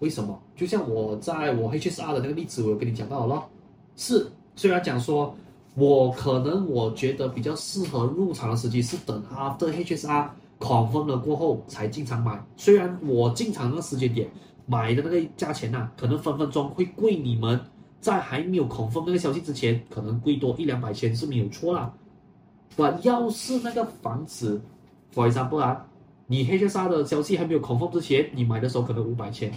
[0.01, 0.37] 为什么？
[0.57, 3.45] 就像我在我 HSR 的那个例子，我有跟你讲到了咯，
[3.95, 4.27] 是
[4.57, 5.37] 虽然讲说
[5.75, 10.29] 我可能我觉得比较适合入场的时机是等 after HSR。
[10.63, 14.29] confirm 了过后才进场买，虽然我进场那个时间点
[14.67, 17.59] 买的那个价钱呐、可能分分钟会贵你们
[17.99, 21.91] 在还没有恐慌那个消息之前，可能贵多一两百千是没有错啦。
[22.77, 24.61] 我要是那个房子
[25.15, 25.87] ，for example 啊，
[26.27, 29.51] 你 HSR 的消息还没有恐慌之前，你买的时候可能五百千，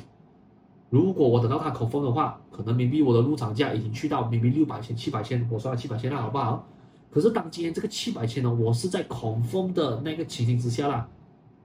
[0.94, 6.68] 如果我等到它 confirm 的话，可能明明我的入场价已经去到明明六百千、七百千，我算了七百千了，好不好？
[7.10, 11.10] 可是当今天这个七百千呢，我是在 confirm 的那个情形之下啦，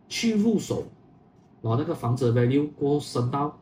[0.09, 0.83] 去入手，
[1.61, 3.55] 然后那个房子的 value 过后升到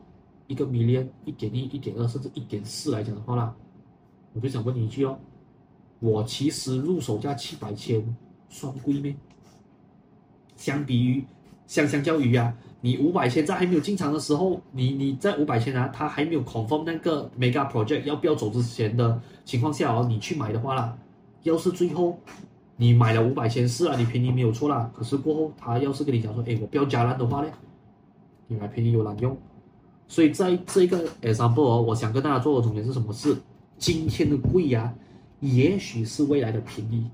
[0.47, 3.53] 一个 million、一点一、一点二甚至一点四来讲的话啦，
[4.31, 5.19] 我就想问你一句哦，
[5.99, 8.15] 我其实入手价七百千
[8.47, 9.13] 算贵咩？
[10.55, 11.25] 相比于
[11.65, 20.97] 相相较于啊，你五百千在还没有进场的时候，你你在五百千啊，它还没有 confirm 那个 mega project 要不要走之前的情况下哦，你去买的话啦。
[21.43, 22.17] 要是最后
[22.75, 24.91] 你买了五百千是啊，你便宜没有错啦。
[24.93, 27.49] 可是过后他要是跟你讲说，哎，我不要加烂的话呢，
[28.47, 29.35] 你买便宜有卵用。
[30.07, 33.11] 所以在这个 example 哦，我想跟大家做的总结是什么？
[33.11, 33.35] 是
[33.77, 34.93] 今天的贵呀、啊，
[35.39, 37.09] 也许是未来的便宜。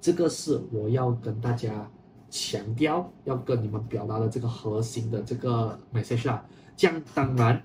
[0.00, 1.88] 这个是我要跟大家
[2.32, 6.42] 强调，要跟你们表达的这个核心的这个 message 啊。
[6.74, 7.62] 这样当然。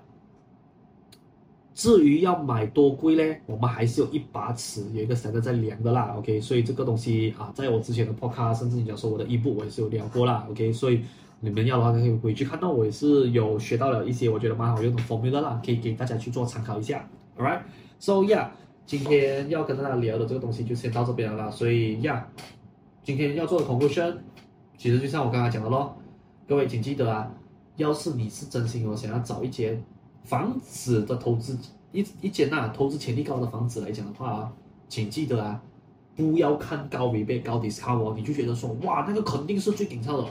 [1.74, 6.12] 至于要买多贵呢，我们还是有一把尺，有一个绳子在量的啦。
[6.18, 10.44] OK，所以这个东西啊，在我之前的 podcast，甚至你讲说我的 ebook，我也是有聊过啦。
[10.50, 11.02] OK，所以
[11.38, 17.08] 你们要的话可以回去看到，我也是有学到了一些我觉得蛮好用的 formula 啦，可以给大家去做参考一下。
[17.38, 18.48] Alright，so yeah，
[18.84, 21.48] 今天要跟大家聊的这个东西就先到这边了啦。
[21.48, 22.24] 所以，yeah,
[23.04, 24.16] 今天要做的 conclusion，
[24.78, 25.94] 其实就像我刚刚讲的咯，
[26.46, 27.30] 各位请记得啊，
[27.76, 29.84] 要是你是真心哦想要找一间。
[30.24, 31.58] 房子的投资
[31.90, 34.52] 一一间呐、啊，投资潜力高的房子来讲的话啊，
[34.90, 35.58] 请记得啊，
[36.14, 40.28] 不要看高倍倍高 discount 哦，你就觉得说哇，那个肯定是最顶超的，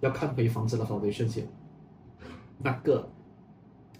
[0.00, 1.46] 要看回房子的 foundation 先，
[2.58, 3.06] 那个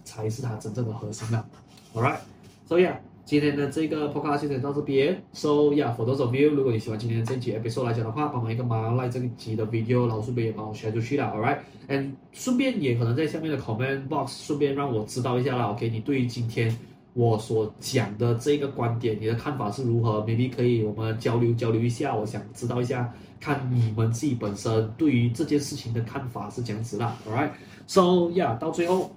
[0.04, 1.46] 才是它真正的核心啦。
[1.92, 2.96] Alright，so yeah。
[3.28, 5.22] 今天的这个 podcast 就到这边。
[5.34, 15.90] So yeah，for those of you，如果你喜欢今天的这集 episode 来讲的话，帮忙一个忙，like 这一集的 video，然后顺便也帮我 share 出去了 All right，and 顺便也可能在下面的 comment box，顺便让我知道一下啦，OK？
[15.90, 16.74] 你对于今天
[17.12, 29.10] 我所讲的这个观点，你的看法是如何？Maybe 可以我们交流交流一下，我想知道一下，看你们自己本身对于这件事情的看法是怎样子啦，all right？So yeah，到最后。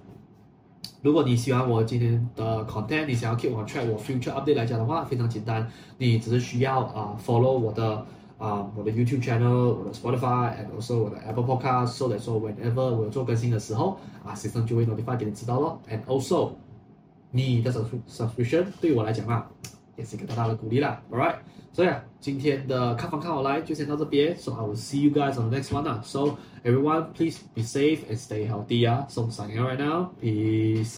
[1.01, 5.65] 如果你喜欢我今天的 content，你想要 keep on track 我 future update 来讲的话，非常简单，
[5.97, 8.05] 你只是需要啊、uh, follow 我的
[8.37, 15.15] 啊、um, 我的 YouTube channel，我的 Spotify，and also 我的 Apple Podcast，so that 说 whenever 我有做更新的时候，啊，system 就会 notify
[15.17, 15.79] 给你知道咯。
[15.89, 16.51] And also
[17.31, 19.47] 你的 subscription 对我来讲啊，
[19.95, 21.01] 也是一个大大的鼓励啦。
[21.11, 21.35] Alright，
[21.73, 26.01] 所以啊，今天的看房看好来就先到这边，so I will see you guys on the next one 啊。
[26.03, 29.05] So everyone please be safe and stay healthy 啊。
[29.09, 30.95] So signing out right now，peace。